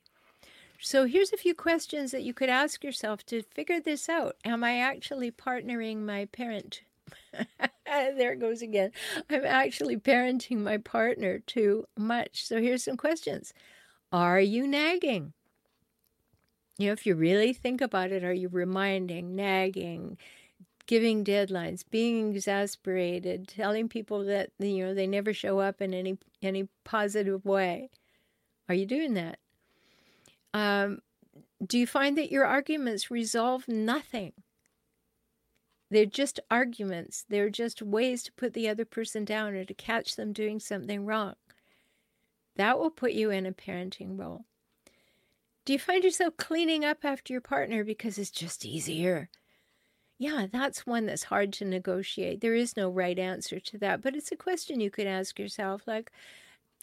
So 0.78 1.06
here's 1.06 1.32
a 1.32 1.38
few 1.38 1.54
questions 1.54 2.10
that 2.10 2.24
you 2.24 2.34
could 2.34 2.50
ask 2.50 2.84
yourself 2.84 3.24
to 3.26 3.42
figure 3.42 3.80
this 3.80 4.08
out. 4.08 4.36
Am 4.44 4.62
I 4.62 4.78
actually 4.78 5.30
partnering 5.30 6.00
my 6.00 6.26
parent? 6.26 6.82
there 7.86 8.32
it 8.32 8.40
goes 8.40 8.60
again. 8.60 8.90
I'm 9.30 9.46
actually 9.46 9.96
parenting 9.96 10.58
my 10.58 10.76
partner 10.76 11.38
too 11.38 11.86
much. 11.96 12.44
So 12.44 12.60
here's 12.60 12.84
some 12.84 12.96
questions. 12.98 13.54
Are 14.12 14.40
you 14.40 14.66
nagging? 14.66 15.32
You 16.78 16.88
know, 16.88 16.92
if 16.92 17.06
you 17.06 17.14
really 17.14 17.52
think 17.52 17.80
about 17.80 18.10
it, 18.10 18.24
are 18.24 18.32
you 18.32 18.48
reminding, 18.48 19.36
nagging, 19.36 20.18
giving 20.92 21.24
deadlines, 21.24 21.84
being 21.90 22.34
exasperated, 22.34 23.48
telling 23.48 23.88
people 23.88 24.26
that 24.26 24.50
you 24.58 24.84
know 24.84 24.92
they 24.92 25.06
never 25.06 25.32
show 25.32 25.58
up 25.58 25.80
in 25.80 25.94
any 25.94 26.18
any 26.42 26.68
positive 26.84 27.46
way. 27.46 27.88
Are 28.68 28.74
you 28.74 28.84
doing 28.84 29.14
that? 29.14 29.38
Um, 30.52 30.98
do 31.66 31.78
you 31.78 31.86
find 31.86 32.18
that 32.18 32.30
your 32.30 32.44
arguments 32.44 33.10
resolve 33.10 33.66
nothing? 33.66 34.34
They're 35.90 36.04
just 36.04 36.38
arguments. 36.50 37.24
They're 37.26 37.48
just 37.48 37.80
ways 37.80 38.22
to 38.24 38.32
put 38.32 38.52
the 38.52 38.68
other 38.68 38.84
person 38.84 39.24
down 39.24 39.54
or 39.54 39.64
to 39.64 39.72
catch 39.72 40.16
them 40.16 40.34
doing 40.34 40.60
something 40.60 41.06
wrong. 41.06 41.36
That 42.56 42.78
will 42.78 42.90
put 42.90 43.12
you 43.12 43.30
in 43.30 43.46
a 43.46 43.52
parenting 43.52 44.20
role. 44.20 44.44
Do 45.64 45.72
you 45.72 45.78
find 45.78 46.04
yourself 46.04 46.36
cleaning 46.36 46.84
up 46.84 46.98
after 47.02 47.32
your 47.32 47.40
partner 47.40 47.82
because 47.82 48.18
it's 48.18 48.30
just 48.30 48.66
easier? 48.66 49.30
Yeah, 50.22 50.46
that's 50.46 50.86
one 50.86 51.06
that's 51.06 51.24
hard 51.24 51.52
to 51.54 51.64
negotiate. 51.64 52.40
There 52.40 52.54
is 52.54 52.76
no 52.76 52.88
right 52.88 53.18
answer 53.18 53.58
to 53.58 53.78
that, 53.78 54.00
but 54.02 54.14
it's 54.14 54.30
a 54.30 54.36
question 54.36 54.78
you 54.80 54.88
could 54.90 55.06
ask 55.06 55.36
yourself 55.38 55.84
like, 55.86 56.12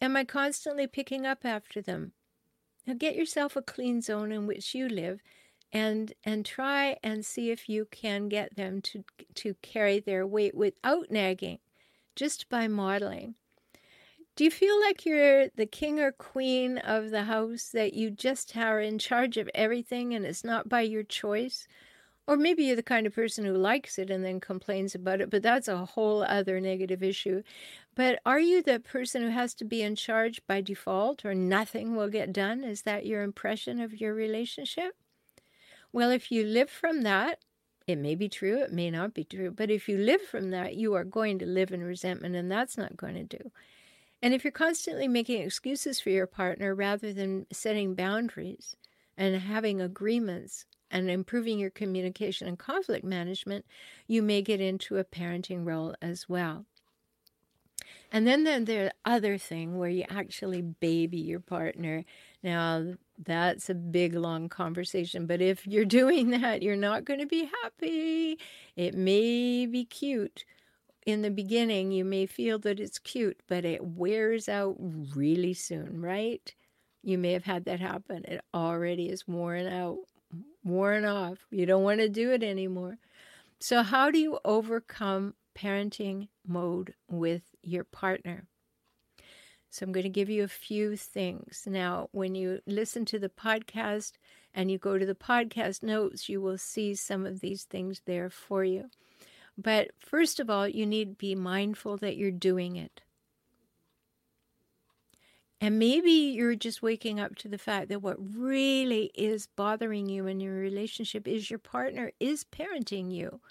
am 0.02 0.18
I 0.18 0.26
constantly 0.26 0.88
picking 0.88 1.26
up 1.26 1.46
after 1.46 1.82
them? 1.82 2.14
Now 2.88 2.94
get 2.96 3.16
yourself 3.16 3.56
a 3.56 3.62
clean 3.64 4.02
zone 4.02 4.32
in 4.32 4.48
which 4.48 4.76
you 4.76 4.90
live 4.90 5.22
and 5.74 6.14
and 6.24 6.46
try 6.46 6.98
and 7.04 7.26
see 7.26 7.52
if 7.52 7.70
you 7.70 7.86
can 7.86 8.30
get 8.30 8.56
them 8.56 8.82
to 8.84 9.06
to 9.36 9.56
carry 9.64 10.00
their 10.00 10.28
weight 10.28 10.56
without 10.56 11.12
nagging, 11.12 11.60
just 12.16 12.50
by 12.50 12.68
modeling. 12.68 13.36
Do 14.36 14.44
you 14.44 14.50
feel 14.52 14.80
like 14.80 15.06
you're 15.06 15.50
the 15.50 15.66
king 15.68 16.00
or 16.00 16.12
queen 16.12 16.78
of 16.80 17.12
the 17.12 17.24
house 17.26 17.70
that 17.70 17.94
you 17.94 18.10
just 18.10 18.56
are 18.58 18.82
in 18.82 18.98
charge 18.98 19.38
of 19.38 19.50
everything 19.54 20.16
and 20.16 20.26
it's 20.26 20.44
not 20.44 20.68
by 20.70 20.82
your 20.82 21.04
choice? 21.04 21.68
Or 22.30 22.38
maybe 22.38 22.66
you're 22.66 22.76
the 22.76 22.84
kind 22.84 23.08
of 23.08 23.16
person 23.16 23.44
who 23.44 23.58
likes 23.58 23.98
it 23.98 24.12
and 24.12 24.24
then 24.24 24.40
complains 24.40 24.94
about 24.94 25.20
it, 25.20 25.32
but 25.32 25.42
that's 25.42 25.68
a 25.68 25.84
whole 25.84 26.22
other 26.22 26.62
negative 26.62 27.02
issue. 27.02 27.42
But 27.96 28.20
are 28.24 28.40
you 28.40 28.62
the 28.62 28.80
person 28.80 29.24
who 29.24 29.30
has 29.30 29.56
to 29.56 29.66
be 29.66 29.82
in 29.82 29.96
charge 29.96 30.40
by 30.46 30.62
default 30.62 31.26
or 31.26 31.34
nothing 31.34 31.96
will 31.96 32.08
get 32.08 32.32
done? 32.32 32.64
Is 32.64 32.84
that 32.84 33.08
your 33.08 33.24
impression 33.24 33.80
of 33.80 34.00
your 34.00 34.14
relationship? 34.14 34.94
Well, 35.92 36.12
if 36.12 36.32
you 36.32 36.46
live 36.46 36.70
from 36.70 37.02
that, 37.02 37.40
it 37.88 37.98
may 37.98 38.14
be 38.14 38.30
true, 38.30 38.62
it 38.62 38.72
may 38.72 38.92
not 38.92 39.16
be 39.16 39.24
true, 39.24 39.50
but 39.50 39.72
if 39.72 39.90
you 39.90 39.98
live 39.98 40.22
from 40.22 40.52
that, 40.52 40.76
you 40.76 40.94
are 40.94 41.04
going 41.04 41.40
to 41.40 41.48
live 41.48 41.72
in 41.72 41.82
resentment, 41.82 42.36
and 42.36 42.52
that's 42.52 42.78
not 42.78 42.96
going 42.96 43.16
to 43.16 43.24
do. 43.24 43.52
And 44.22 44.36
if 44.36 44.44
you're 44.44 44.52
constantly 44.52 45.08
making 45.08 45.42
excuses 45.42 46.00
for 46.00 46.12
your 46.12 46.28
partner 46.28 46.76
rather 46.76 47.12
than 47.12 47.48
setting 47.52 47.96
boundaries 47.96 48.76
and 49.18 49.36
having 49.36 49.82
agreements 49.82 50.68
and 50.92 51.10
improving 51.10 51.60
your 51.60 51.70
communication 51.70 52.48
and 52.48 52.58
conflict 52.58 53.06
management, 53.06 53.66
you 54.08 54.22
may 54.22 54.42
get 54.42 54.62
into 54.62 54.98
a 54.98 55.04
parenting 55.04 55.66
role 55.66 55.96
as 56.02 56.28
well. 56.28 56.66
And 58.12 58.26
then 58.26 58.44
there's 58.44 58.66
the 58.66 58.94
other 59.06 59.38
thing 59.38 59.78
where 59.78 59.90
you 59.90 60.04
actually 60.10 60.62
baby 60.62 61.18
your 61.18 61.40
partner. 61.40 62.04
Now, 62.42 62.94
that's 63.24 63.70
a 63.70 63.76
big, 63.76 64.16
long 64.16 64.50
conversation, 64.50 65.28
but 65.28 65.42
if 65.42 65.68
you're 65.68 65.86
doing 66.00 66.32
that, 66.32 66.64
you're 66.64 66.76
not 66.76 67.06
going 67.06 67.20
to 67.20 67.28
be 67.28 67.50
happy. 67.64 68.40
It 68.76 68.96
may 68.96 69.66
be 69.66 69.86
cute. 69.86 70.46
In 71.06 71.22
the 71.22 71.32
beginning, 71.32 71.92
you 71.92 72.04
may 72.04 72.26
feel 72.26 72.60
that 72.60 72.80
it's 72.80 73.00
cute, 73.00 73.40
but 73.48 73.66
it 73.66 73.84
wears 73.84 74.50
out 74.50 74.76
really 74.80 75.54
soon, 75.54 76.02
right? 76.02 76.54
You 77.04 77.18
may 77.18 77.32
have 77.32 77.46
had 77.46 77.66
that 77.66 77.80
happen. 77.80 78.26
It 78.26 78.42
already 78.54 79.10
is 79.10 79.28
worn 79.28 79.68
out 79.68 80.00
worn 80.64 81.06
off. 81.06 81.40
You 81.52 81.66
don't 81.66 81.84
want 81.84 82.00
to 82.00 82.10
do 82.10 82.32
it 82.32 82.44
anymore. 82.44 82.98
So, 83.60 83.84
how 83.84 84.12
do 84.12 84.20
you 84.20 84.40
overcome 84.46 85.34
parenting 85.58 86.30
mode 86.48 86.94
with 87.10 87.44
your 87.62 87.84
partner? 87.84 88.46
So, 89.70 89.84
I'm 89.84 89.92
going 89.92 90.04
to 90.04 90.10
give 90.10 90.30
you 90.30 90.44
a 90.44 90.48
few 90.48 90.96
things. 90.96 91.64
Now, 91.68 92.08
when 92.12 92.36
you 92.36 92.62
listen 92.66 93.06
to 93.06 93.20
the 93.20 93.30
podcast 93.30 94.14
and 94.54 94.72
you 94.72 94.78
go 94.78 94.98
to 94.98 95.06
the 95.06 95.16
podcast 95.16 95.84
notes, 95.84 96.30
you 96.30 96.42
will 96.42 96.58
see 96.58 96.96
some 96.96 97.26
of 97.26 97.42
these 97.42 97.64
things 97.64 98.02
there 98.06 98.30
for 98.30 98.64
you. 98.64 98.90
But 99.58 99.92
first 100.00 100.40
of 100.40 100.50
all, 100.50 100.68
you 100.68 100.86
need 100.86 101.10
to 101.10 101.16
be 101.16 101.36
mindful 101.36 101.98
that 101.98 102.16
you're 102.16 102.32
doing 102.32 102.78
it. 102.78 103.02
And 105.62 105.78
maybe 105.78 106.12
you're 106.12 106.56
just 106.56 106.82
waking 106.82 107.20
up 107.20 107.36
to 107.38 107.50
the 107.50 107.58
fact 107.58 107.90
that 107.90 108.02
what 108.02 108.18
really 108.20 109.12
is 109.14 109.48
bothering 109.48 110.08
you 110.08 110.26
in 110.26 110.40
your 110.40 110.56
relationship 110.56 111.28
is 111.28 111.50
your 111.50 111.60
partner 111.60 112.12
is 112.20 112.46
parenting 112.46 113.12
you. 113.12 113.42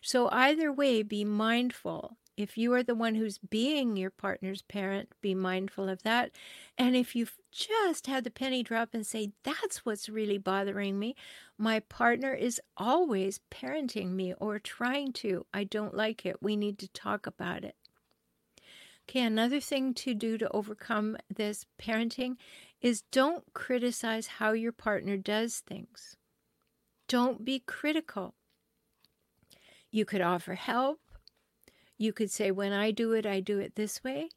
So, 0.00 0.28
either 0.30 0.72
way, 0.72 1.02
be 1.02 1.24
mindful. 1.24 2.16
If 2.38 2.56
you 2.56 2.72
are 2.74 2.82
the 2.84 2.94
one 2.94 3.16
who's 3.16 3.38
being 3.38 3.96
your 3.96 4.10
partner's 4.10 4.62
parent, 4.62 5.10
be 5.20 5.34
mindful 5.34 5.88
of 5.88 6.02
that. 6.04 6.30
And 6.78 6.94
if 6.96 7.16
you've 7.16 7.36
just 7.50 8.06
had 8.06 8.24
the 8.24 8.30
penny 8.30 8.62
drop 8.62 8.90
and 8.94 9.06
say, 9.06 9.32
that's 9.42 9.84
what's 9.84 10.08
really 10.08 10.38
bothering 10.38 10.98
me, 10.98 11.16
my 11.58 11.80
partner 11.80 12.32
is 12.32 12.60
always 12.76 13.40
parenting 13.50 14.12
me 14.12 14.32
or 14.34 14.58
trying 14.60 15.12
to. 15.14 15.46
I 15.52 15.64
don't 15.64 15.94
like 15.96 16.24
it. 16.24 16.40
We 16.42 16.56
need 16.56 16.78
to 16.78 16.88
talk 16.88 17.26
about 17.26 17.64
it. 17.64 17.74
Okay, 19.08 19.22
another 19.22 19.58
thing 19.58 19.94
to 19.94 20.12
do 20.12 20.36
to 20.36 20.50
overcome 20.50 21.16
this 21.34 21.64
parenting 21.80 22.36
is 22.82 23.04
don't 23.10 23.42
criticize 23.54 24.26
how 24.26 24.52
your 24.52 24.72
partner 24.72 25.16
does 25.16 25.60
things. 25.60 26.16
Don't 27.08 27.42
be 27.42 27.58
critical. 27.58 28.34
You 29.90 30.04
could 30.04 30.20
offer 30.20 30.56
help. 30.56 31.00
You 31.96 32.12
could 32.12 32.30
say, 32.30 32.50
when 32.50 32.74
I 32.74 32.90
do 32.90 33.12
it, 33.12 33.24
I 33.24 33.40
do 33.40 33.58
it 33.58 33.76
this 33.76 34.04
way. 34.04 34.28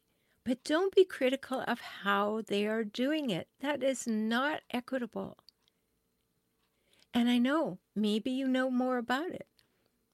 But 0.42 0.64
don't 0.64 0.94
be 0.94 1.04
critical 1.04 1.62
of 1.68 1.80
how 2.02 2.40
they 2.40 2.66
are 2.66 2.82
doing 2.82 3.28
it. 3.28 3.48
That 3.60 3.82
is 3.82 4.06
not 4.06 4.62
equitable. 4.70 5.36
And 7.12 7.28
I 7.28 7.36
know 7.36 7.78
maybe 7.94 8.30
you 8.30 8.48
know 8.48 8.70
more 8.70 8.96
about 8.96 9.32
it. 9.32 9.46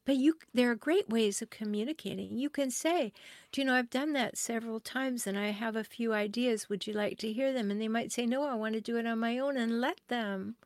But 0.08 0.16
you, 0.16 0.38
there 0.54 0.70
are 0.70 0.74
great 0.74 1.10
ways 1.10 1.42
of 1.42 1.50
communicating. 1.50 2.38
You 2.38 2.48
can 2.48 2.70
say, 2.70 3.12
"Do 3.52 3.60
you 3.60 3.66
know 3.66 3.74
I've 3.74 3.90
done 3.90 4.14
that 4.14 4.38
several 4.38 4.80
times, 4.80 5.26
and 5.26 5.38
I 5.38 5.48
have 5.50 5.76
a 5.76 5.84
few 5.84 6.14
ideas. 6.14 6.70
Would 6.70 6.86
you 6.86 6.94
like 6.94 7.18
to 7.18 7.30
hear 7.30 7.52
them?" 7.52 7.70
And 7.70 7.78
they 7.78 7.88
might 7.88 8.10
say, 8.10 8.24
"No, 8.24 8.44
I 8.44 8.54
want 8.54 8.72
to 8.72 8.80
do 8.80 8.96
it 8.96 9.04
on 9.04 9.18
my 9.18 9.38
own," 9.38 9.58
and 9.58 9.82
let 9.82 10.00
them. 10.08 10.56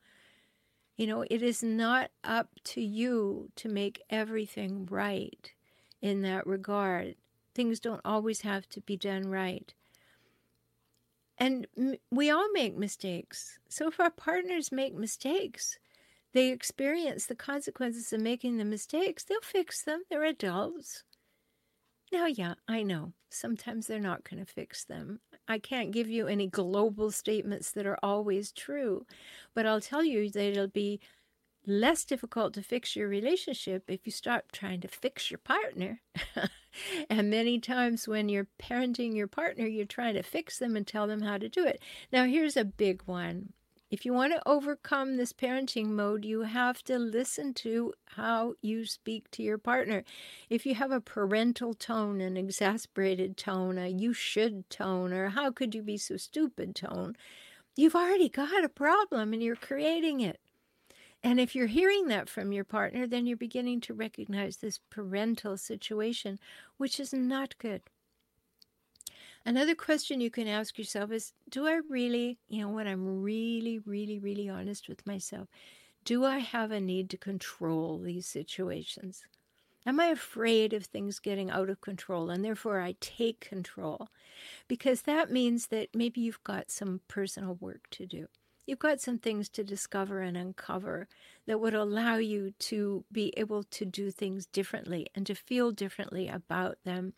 You 0.96 1.08
know, 1.08 1.24
it 1.28 1.42
is 1.42 1.60
not 1.60 2.12
up 2.22 2.50
to 2.66 2.80
you 2.80 3.50
to 3.56 3.68
make 3.68 4.04
everything 4.08 4.86
right 4.86 5.52
in 6.00 6.22
that 6.22 6.46
regard. 6.46 7.16
Things 7.52 7.80
don't 7.80 8.00
always 8.04 8.42
have 8.42 8.68
to 8.68 8.80
be 8.80 8.96
done 8.96 9.26
right. 9.26 9.74
And 11.36 11.66
we 12.12 12.30
all 12.30 12.48
make 12.52 12.76
mistakes. 12.76 13.58
So 13.68 13.88
if 13.88 13.98
our 13.98 14.10
partners 14.12 14.70
make 14.70 14.94
mistakes, 14.94 15.80
they 16.32 16.48
experience 16.48 17.26
the 17.26 17.34
consequences 17.34 18.12
of 18.12 18.20
making 18.20 18.56
the 18.56 18.64
mistakes, 18.64 19.24
they'll 19.24 19.40
fix 19.42 19.82
them. 19.82 20.02
They're 20.08 20.24
adults. 20.24 21.04
Now, 22.12 22.26
yeah, 22.26 22.54
I 22.68 22.82
know. 22.82 23.14
Sometimes 23.30 23.86
they're 23.86 23.98
not 23.98 24.28
going 24.28 24.44
to 24.44 24.52
fix 24.52 24.84
them. 24.84 25.20
I 25.48 25.58
can't 25.58 25.92
give 25.92 26.08
you 26.08 26.26
any 26.26 26.46
global 26.46 27.10
statements 27.10 27.70
that 27.72 27.86
are 27.86 27.98
always 28.02 28.52
true, 28.52 29.06
but 29.54 29.64
I'll 29.64 29.80
tell 29.80 30.04
you 30.04 30.28
that 30.30 30.44
it'll 30.44 30.68
be 30.68 31.00
less 31.66 32.04
difficult 32.04 32.52
to 32.54 32.62
fix 32.62 32.96
your 32.96 33.08
relationship 33.08 33.84
if 33.88 34.00
you 34.04 34.12
stop 34.12 34.50
trying 34.52 34.80
to 34.80 34.88
fix 34.88 35.30
your 35.30 35.38
partner 35.38 36.00
and 37.10 37.30
many 37.30 37.60
times 37.60 38.08
when 38.08 38.28
you're 38.28 38.48
parenting 38.60 39.16
your 39.16 39.28
partner, 39.28 39.66
you're 39.66 39.86
trying 39.86 40.14
to 40.14 40.22
fix 40.22 40.58
them 40.58 40.76
and 40.76 40.86
tell 40.86 41.06
them 41.06 41.22
how 41.22 41.38
to 41.38 41.48
do 41.48 41.64
it. 41.64 41.80
Now, 42.12 42.24
here's 42.24 42.56
a 42.56 42.64
big 42.64 43.02
one. 43.04 43.52
If 43.92 44.06
you 44.06 44.14
want 44.14 44.32
to 44.32 44.40
overcome 44.48 45.18
this 45.18 45.34
parenting 45.34 45.88
mode, 45.88 46.24
you 46.24 46.40
have 46.44 46.82
to 46.84 46.98
listen 46.98 47.52
to 47.56 47.92
how 48.06 48.54
you 48.62 48.86
speak 48.86 49.30
to 49.32 49.42
your 49.42 49.58
partner. 49.58 50.02
If 50.48 50.64
you 50.64 50.74
have 50.76 50.90
a 50.90 51.00
parental 51.02 51.74
tone, 51.74 52.22
an 52.22 52.38
exasperated 52.38 53.36
tone, 53.36 53.76
a 53.76 53.88
you 53.88 54.14
should 54.14 54.70
tone, 54.70 55.12
or 55.12 55.28
how 55.28 55.50
could 55.50 55.74
you 55.74 55.82
be 55.82 55.98
so 55.98 56.16
stupid 56.16 56.74
tone, 56.74 57.16
you've 57.76 57.94
already 57.94 58.30
got 58.30 58.64
a 58.64 58.70
problem 58.70 59.34
and 59.34 59.42
you're 59.42 59.56
creating 59.56 60.20
it. 60.20 60.40
And 61.22 61.38
if 61.38 61.54
you're 61.54 61.66
hearing 61.66 62.08
that 62.08 62.30
from 62.30 62.50
your 62.50 62.64
partner, 62.64 63.06
then 63.06 63.26
you're 63.26 63.36
beginning 63.36 63.82
to 63.82 63.92
recognize 63.92 64.56
this 64.56 64.80
parental 64.88 65.58
situation, 65.58 66.38
which 66.78 66.98
is 66.98 67.12
not 67.12 67.58
good. 67.58 67.82
Another 69.44 69.74
question 69.74 70.20
you 70.20 70.30
can 70.30 70.46
ask 70.48 70.78
yourself 70.78 71.10
is 71.10 71.32
Do 71.48 71.66
I 71.66 71.80
really, 71.88 72.38
you 72.48 72.62
know, 72.62 72.68
when 72.68 72.86
I'm 72.86 73.22
really, 73.22 73.78
really, 73.78 74.18
really 74.18 74.48
honest 74.48 74.88
with 74.88 75.06
myself, 75.06 75.48
do 76.04 76.24
I 76.24 76.38
have 76.38 76.70
a 76.70 76.80
need 76.80 77.10
to 77.10 77.18
control 77.18 77.98
these 78.00 78.26
situations? 78.28 79.22
Am 79.86 80.00
I 80.00 80.06
afraid 80.06 80.72
of 80.74 80.86
things 80.86 81.20
getting 81.20 81.50
out 81.50 81.70
of 81.70 81.80
control 81.80 82.30
and 82.30 82.44
therefore 82.44 82.80
I 82.80 82.96
take 83.00 83.40
control? 83.40 84.08
Because 84.68 85.02
that 85.02 85.30
means 85.30 85.68
that 85.68 85.90
maybe 85.94 86.20
you've 86.20 86.44
got 86.44 86.70
some 86.70 87.00
personal 87.08 87.54
work 87.56 87.88
to 87.92 88.06
do. 88.06 88.28
You've 88.66 88.78
got 88.80 89.00
some 89.00 89.18
things 89.18 89.48
to 89.50 89.64
discover 89.64 90.20
and 90.20 90.36
uncover 90.36 91.08
that 91.46 91.60
would 91.60 91.74
allow 91.74 92.16
you 92.16 92.52
to 92.60 93.04
be 93.12 93.32
able 93.36 93.64
to 93.64 93.84
do 93.84 94.10
things 94.10 94.46
differently 94.46 95.08
and 95.14 95.26
to 95.26 95.34
feel 95.34 95.72
differently 95.72 96.28
about 96.28 96.78
them. 96.84 97.14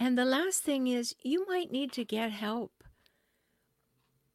And 0.00 0.16
the 0.16 0.24
last 0.24 0.62
thing 0.62 0.86
is 0.88 1.14
you 1.22 1.46
might 1.46 1.70
need 1.70 1.92
to 1.92 2.04
get 2.06 2.32
help. 2.32 2.72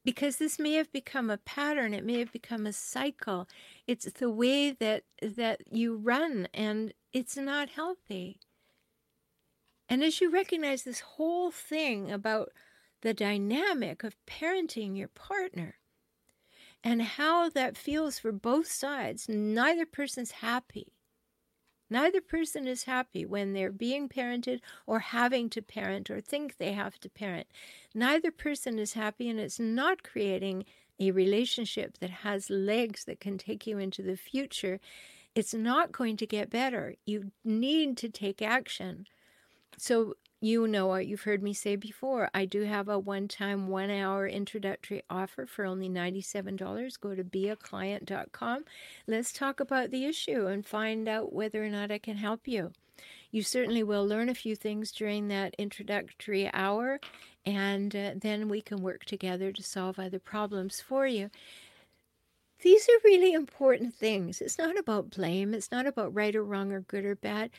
Because 0.04 0.38
this 0.38 0.60
may 0.60 0.74
have 0.74 0.92
become 0.92 1.32
a 1.32 1.40
pattern 1.40 1.92
it 1.92 2.06
may 2.06 2.20
have 2.20 2.32
become 2.32 2.68
a 2.68 2.74
cycle. 2.74 3.50
It's 3.88 4.06
the 4.06 4.30
way 4.30 4.70
that 4.70 5.04
that 5.24 5.62
you 5.72 5.98
run 5.98 6.48
and 6.54 6.94
it's 7.12 7.36
not 7.36 7.70
healthy. 7.70 8.40
And 9.90 10.04
as 10.04 10.22
you 10.22 10.30
recognize 10.32 10.84
this 10.84 11.00
whole 11.00 11.50
thing 11.50 12.12
about 12.12 12.52
the 13.02 13.16
dynamic 13.16 14.04
of 14.04 14.16
parenting 14.28 14.96
your 14.96 15.08
partner 15.08 15.76
and 16.84 17.02
how 17.02 17.50
that 17.50 17.76
feels 17.76 18.20
for 18.20 18.32
both 18.32 18.68
sides 18.68 19.28
neither 19.28 19.86
person's 19.86 20.32
happy 20.32 20.95
Neither 21.90 22.22
person 22.22 22.68
is 22.68 22.84
happy 22.84 23.26
when 23.26 23.54
they're 23.54 23.72
being 23.72 24.10
parented 24.10 24.60
or 24.88 25.00
having 25.00 25.50
to 25.52 25.62
parent 25.62 26.10
or 26.10 26.20
think 26.20 26.58
they 26.58 26.74
have 26.74 27.00
to 27.02 27.10
parent. 27.10 27.48
Neither 27.94 28.32
person 28.32 28.80
is 28.80 28.94
happy, 28.94 29.30
and 29.30 29.40
it's 29.40 29.60
not 29.60 30.04
creating 30.04 30.66
a 31.00 31.12
relationship 31.12 31.98
that 32.00 32.10
has 32.10 32.50
legs 32.50 33.04
that 33.06 33.20
can 33.20 33.38
take 33.38 33.68
you 33.68 33.78
into 33.78 34.02
the 34.02 34.18
future. 34.18 34.80
It's 35.36 35.54
not 35.54 35.92
going 35.92 36.18
to 36.18 36.26
get 36.26 36.50
better. 36.50 36.96
You 37.06 37.32
need 37.44 37.98
to 37.98 38.10
take 38.10 38.42
action. 38.42 39.06
So, 39.78 40.16
you 40.42 40.68
know 40.68 40.88
what 40.88 41.08
you've 41.08 41.24
heard 41.24 41.42
me 41.42 41.54
say 41.54 41.76
before. 41.76 42.30
I 42.34 42.46
do 42.46 42.64
have 42.64 42.90
a 42.90 43.00
one 43.00 43.28
time, 43.28 43.68
one 43.68 43.90
hour 43.90 44.28
introductory 44.28 45.02
offer 45.10 45.46
for 45.46 45.66
only 45.66 45.90
$97. 45.90 47.00
Go 47.00 47.16
to 47.16 47.24
beaclient.com. 47.24 48.66
Let's 49.08 49.32
talk 49.32 49.60
about 49.60 49.92
the 49.92 50.06
issue 50.06 50.48
and 50.48 50.66
find 50.66 51.08
out 51.08 51.34
whether 51.34 51.64
or 51.64 51.70
not 51.70 51.92
I 51.92 51.98
can 51.98 52.18
help 52.18 52.48
you. 52.48 52.74
You 53.32 53.44
certainly 53.44 53.84
will 53.84 54.08
learn 54.08 54.30
a 54.30 54.36
few 54.36 54.56
things 54.56 54.92
during 54.92 55.28
that 55.28 55.56
introductory 55.58 56.50
hour, 56.54 57.00
and 57.46 57.96
uh, 57.96 58.12
then 58.16 58.48
we 58.48 58.62
can 58.62 58.82
work 58.82 59.06
together 59.06 59.52
to 59.52 59.64
solve 59.64 60.00
other 60.00 60.20
problems 60.20 60.80
for 60.80 61.06
you. 61.08 61.30
These 62.62 62.88
are 62.88 63.02
really 63.04 63.34
important 63.34 63.94
things. 63.94 64.42
It's 64.42 64.58
not 64.58 64.78
about 64.80 65.12
blame. 65.12 65.54
It's 65.54 65.72
not 65.72 65.86
about 65.86 66.16
right 66.16 66.36
or 66.36 66.44
wrong 66.44 66.72
or 66.72 66.80
good 66.82 67.06
or 67.06 67.16
bad 67.16 67.52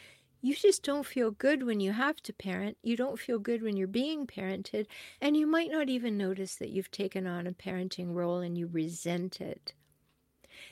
you 0.46 0.54
just 0.54 0.82
don't 0.82 1.06
feel 1.06 1.30
good 1.30 1.62
when 1.62 1.80
you 1.80 1.92
have 1.92 2.16
to 2.22 2.32
parent. 2.32 2.76
You 2.82 2.96
don't 2.96 3.18
feel 3.18 3.38
good 3.38 3.62
when 3.62 3.76
you're 3.76 3.88
being 3.88 4.26
parented. 4.26 4.86
And 5.20 5.36
you 5.36 5.46
might 5.46 5.70
not 5.70 5.88
even 5.88 6.16
notice 6.16 6.56
that 6.56 6.70
you've 6.70 6.90
taken 6.90 7.26
on 7.26 7.46
a 7.46 7.52
parenting 7.52 8.14
role 8.14 8.38
and 8.38 8.56
you 8.56 8.66
resent 8.66 9.40
it. 9.40 9.74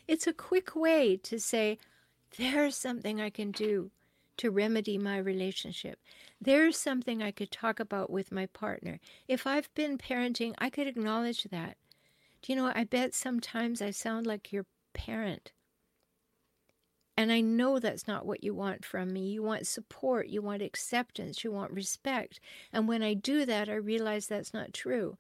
It's 0.07 0.27
a 0.27 0.33
quick 0.33 0.75
way 0.77 1.17
to 1.19 1.39
say, 1.39 1.79
there's 2.37 2.77
something 2.77 3.21
I 3.21 3.31
can 3.31 3.51
do 3.51 3.91
to 4.37 4.51
remedy 4.51 4.99
my 4.99 5.19
relationship. 5.19 5.99
There's 6.41 6.77
something 6.77 7.23
I 7.23 7.31
could 7.31 7.51
talk 7.51 7.79
about 7.79 8.11
with 8.11 8.33
my 8.33 8.47
partner. 8.47 9.01
If 9.29 9.47
I've 9.47 9.73
been 9.75 9.99
parenting, 9.99 10.55
I 10.59 10.71
could 10.71 10.87
acknowledge 10.87 11.45
that. 11.45 11.77
Do 12.43 12.53
you 12.53 12.57
know, 12.57 12.73
I 12.75 12.85
bet 12.85 13.15
sometimes 13.15 13.81
I 13.81 13.91
sound 13.91 14.27
like 14.27 14.53
your 14.53 14.67
parent. 14.93 15.53
And 17.17 17.31
I 17.31 17.41
know 17.41 17.79
that's 17.79 18.09
not 18.09 18.27
what 18.27 18.43
you 18.43 18.55
want 18.55 18.85
from 18.85 19.13
me. 19.13 19.29
You 19.29 19.43
want 19.43 19.69
support, 19.69 20.27
you 20.29 20.43
want 20.43 20.63
acceptance, 20.63 21.45
you 21.45 21.53
want 21.53 21.71
respect. 21.71 22.41
And 22.73 22.89
when 22.89 23.03
I 23.03 23.15
do 23.15 23.47
that, 23.47 23.69
I 23.69 23.75
realize 23.75 24.27
that's 24.27 24.53
not 24.53 24.75
true. 24.75 25.17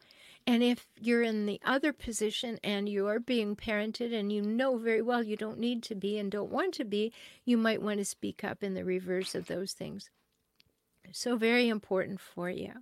And 0.47 0.63
if 0.63 0.87
you're 1.01 1.23
in 1.23 1.47
the 1.47 1.61
other 1.65 1.93
position 1.93 2.59
and 2.63 2.89
you 2.89 3.07
are 3.07 3.21
being 3.21 3.57
parented 3.57 4.13
and 4.13 4.31
you 4.31 4.43
know 4.43 4.77
very 4.77 5.01
well 5.01 5.23
you 5.23 5.37
don't 5.37 5.59
need 5.59 5.83
to 5.85 5.95
be 5.95 6.19
and 6.19 6.31
don't 6.31 6.51
want 6.51 6.75
to 6.75 6.85
be, 6.85 7.13
you 7.45 7.57
might 7.57 7.81
want 7.81 7.99
to 7.99 8.05
speak 8.05 8.45
up 8.45 8.63
in 8.63 8.75
the 8.75 8.85
reverse 8.85 9.35
of 9.35 9.47
those 9.47 9.73
things. 9.73 10.11
So, 11.13 11.37
very 11.37 11.69
important 11.69 12.21
for 12.21 12.51
you. 12.51 12.73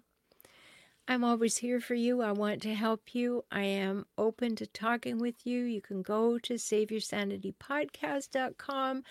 I'm 1.09 1.25
always 1.25 1.57
here 1.57 1.81
for 1.81 1.95
you. 1.95 2.23
I 2.23 2.31
want 2.31 2.63
to 2.63 2.75
help 2.75 3.13
you. 3.13 3.45
I 3.51 3.65
am 3.65 4.07
open 4.17 4.55
to 4.57 4.67
talking 4.69 5.19
with 5.19 5.45
you. 5.45 5.65
You 5.65 5.81
can 5.81 6.01
go 6.01 6.39
to 6.39 6.55
SaveYourSanityPodcast.com 6.55 9.03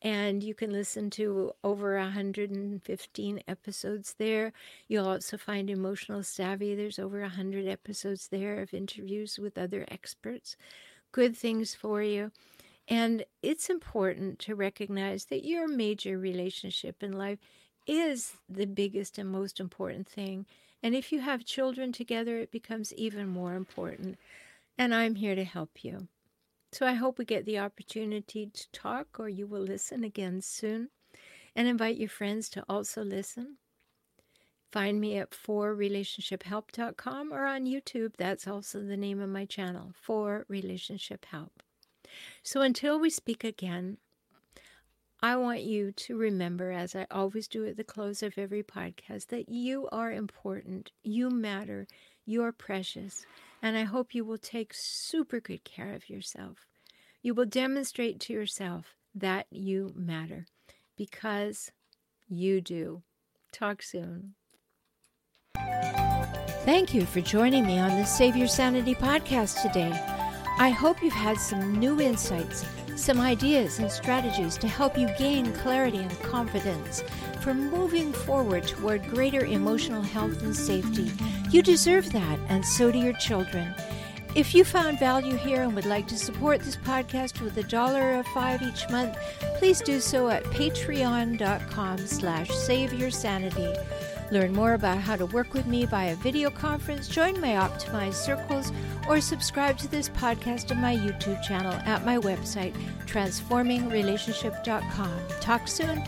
and 0.00 0.44
you 0.44 0.54
can 0.54 0.70
listen 0.70 1.10
to 1.10 1.50
over 1.64 1.98
115 1.98 3.42
episodes 3.48 4.14
there. 4.16 4.52
You'll 4.86 5.08
also 5.08 5.36
find 5.36 5.68
Emotional 5.68 6.22
Savvy. 6.22 6.76
There's 6.76 7.00
over 7.00 7.20
100 7.20 7.66
episodes 7.66 8.28
there 8.28 8.62
of 8.62 8.72
interviews 8.72 9.36
with 9.36 9.58
other 9.58 9.84
experts. 9.88 10.56
Good 11.10 11.36
things 11.36 11.74
for 11.74 12.00
you. 12.00 12.30
And 12.86 13.24
it's 13.42 13.68
important 13.68 14.38
to 14.40 14.54
recognize 14.54 15.24
that 15.26 15.44
your 15.44 15.66
major 15.66 16.16
relationship 16.16 17.02
in 17.02 17.10
life 17.10 17.40
is 17.88 18.34
the 18.48 18.66
biggest 18.66 19.18
and 19.18 19.28
most 19.28 19.58
important 19.58 20.08
thing 20.08 20.46
and 20.82 20.94
if 20.94 21.12
you 21.12 21.20
have 21.20 21.44
children 21.44 21.92
together, 21.92 22.38
it 22.38 22.50
becomes 22.50 22.92
even 22.94 23.28
more 23.28 23.54
important. 23.54 24.18
And 24.78 24.94
I'm 24.94 25.16
here 25.16 25.34
to 25.34 25.44
help 25.44 25.84
you. 25.84 26.08
So 26.72 26.86
I 26.86 26.94
hope 26.94 27.18
we 27.18 27.24
get 27.24 27.44
the 27.44 27.58
opportunity 27.58 28.46
to 28.46 28.72
talk, 28.72 29.18
or 29.18 29.28
you 29.28 29.46
will 29.46 29.60
listen 29.60 30.04
again 30.04 30.40
soon. 30.40 30.88
And 31.54 31.66
invite 31.66 31.96
your 31.96 32.08
friends 32.08 32.48
to 32.50 32.64
also 32.68 33.02
listen. 33.02 33.56
Find 34.70 35.00
me 35.00 35.18
at 35.18 35.32
forrelationshiphelp.com 35.32 37.32
or 37.32 37.44
on 37.44 37.66
YouTube. 37.66 38.12
That's 38.16 38.46
also 38.46 38.80
the 38.80 38.96
name 38.96 39.20
of 39.20 39.28
my 39.28 39.44
channel, 39.44 39.92
For 40.00 40.46
Relationship 40.48 41.26
Help. 41.26 41.64
So 42.42 42.60
until 42.60 43.00
we 43.00 43.10
speak 43.10 43.42
again, 43.42 43.98
I 45.22 45.36
want 45.36 45.62
you 45.62 45.92
to 45.92 46.16
remember, 46.16 46.72
as 46.72 46.96
I 46.96 47.06
always 47.10 47.46
do 47.46 47.66
at 47.66 47.76
the 47.76 47.84
close 47.84 48.22
of 48.22 48.38
every 48.38 48.62
podcast, 48.62 49.26
that 49.26 49.50
you 49.50 49.86
are 49.92 50.10
important, 50.10 50.92
you 51.02 51.28
matter, 51.28 51.86
you 52.24 52.42
are 52.42 52.52
precious, 52.52 53.26
and 53.60 53.76
I 53.76 53.82
hope 53.82 54.14
you 54.14 54.24
will 54.24 54.38
take 54.38 54.72
super 54.72 55.38
good 55.38 55.62
care 55.62 55.92
of 55.92 56.08
yourself. 56.08 56.66
You 57.20 57.34
will 57.34 57.44
demonstrate 57.44 58.18
to 58.20 58.32
yourself 58.32 58.94
that 59.14 59.46
you 59.50 59.92
matter 59.94 60.46
because 60.96 61.70
you 62.26 62.62
do. 62.62 63.02
Talk 63.52 63.82
soon. 63.82 64.34
Thank 66.64 66.94
you 66.94 67.04
for 67.04 67.20
joining 67.20 67.66
me 67.66 67.78
on 67.78 67.90
the 67.96 68.04
Save 68.04 68.36
Your 68.36 68.48
Sanity 68.48 68.94
podcast 68.94 69.60
today. 69.60 70.09
I 70.60 70.70
hope 70.70 71.02
you've 71.02 71.12
had 71.12 71.40
some 71.40 71.74
new 71.80 72.00
insights 72.00 72.64
some 73.00 73.18
ideas 73.18 73.78
and 73.78 73.90
strategies 73.90 74.58
to 74.58 74.68
help 74.68 74.98
you 74.98 75.08
gain 75.18 75.52
clarity 75.54 75.98
and 75.98 76.22
confidence 76.22 77.02
for 77.40 77.54
moving 77.54 78.12
forward 78.12 78.68
toward 78.68 79.08
greater 79.08 79.46
emotional 79.46 80.02
health 80.02 80.42
and 80.42 80.54
safety. 80.54 81.10
You 81.50 81.62
deserve 81.62 82.12
that, 82.12 82.38
and 82.48 82.64
so 82.64 82.92
do 82.92 82.98
your 82.98 83.14
children. 83.14 83.74
If 84.34 84.54
you 84.54 84.64
found 84.64 84.98
value 84.98 85.34
here 85.34 85.62
and 85.62 85.74
would 85.74 85.86
like 85.86 86.06
to 86.08 86.18
support 86.18 86.60
this 86.60 86.76
podcast 86.76 87.40
with 87.40 87.56
a 87.56 87.62
dollar 87.62 88.18
or 88.18 88.22
five 88.22 88.60
each 88.60 88.88
month, 88.90 89.16
please 89.56 89.80
do 89.80 89.98
so 89.98 90.28
at 90.28 90.44
patreon.com 90.44 91.98
slash 91.98 92.50
save 92.50 92.92
your 92.92 93.10
sanity. 93.10 93.72
Learn 94.30 94.52
more 94.52 94.74
about 94.74 94.98
how 94.98 95.16
to 95.16 95.26
work 95.26 95.54
with 95.54 95.66
me 95.66 95.86
via 95.86 96.14
video 96.16 96.50
conference, 96.50 97.08
join 97.08 97.40
my 97.40 97.54
optimized 97.54 98.14
circles, 98.14 98.70
or 99.08 99.20
subscribe 99.20 99.76
to 99.78 99.88
this 99.88 100.08
podcast 100.08 100.70
on 100.70 100.80
my 100.80 100.96
YouTube 100.96 101.42
channel 101.42 101.72
at 101.72 102.04
my 102.04 102.18
website, 102.18 102.74
transformingrelationship.com. 103.06 105.18
Talk 105.40 105.66
soon. 105.66 106.04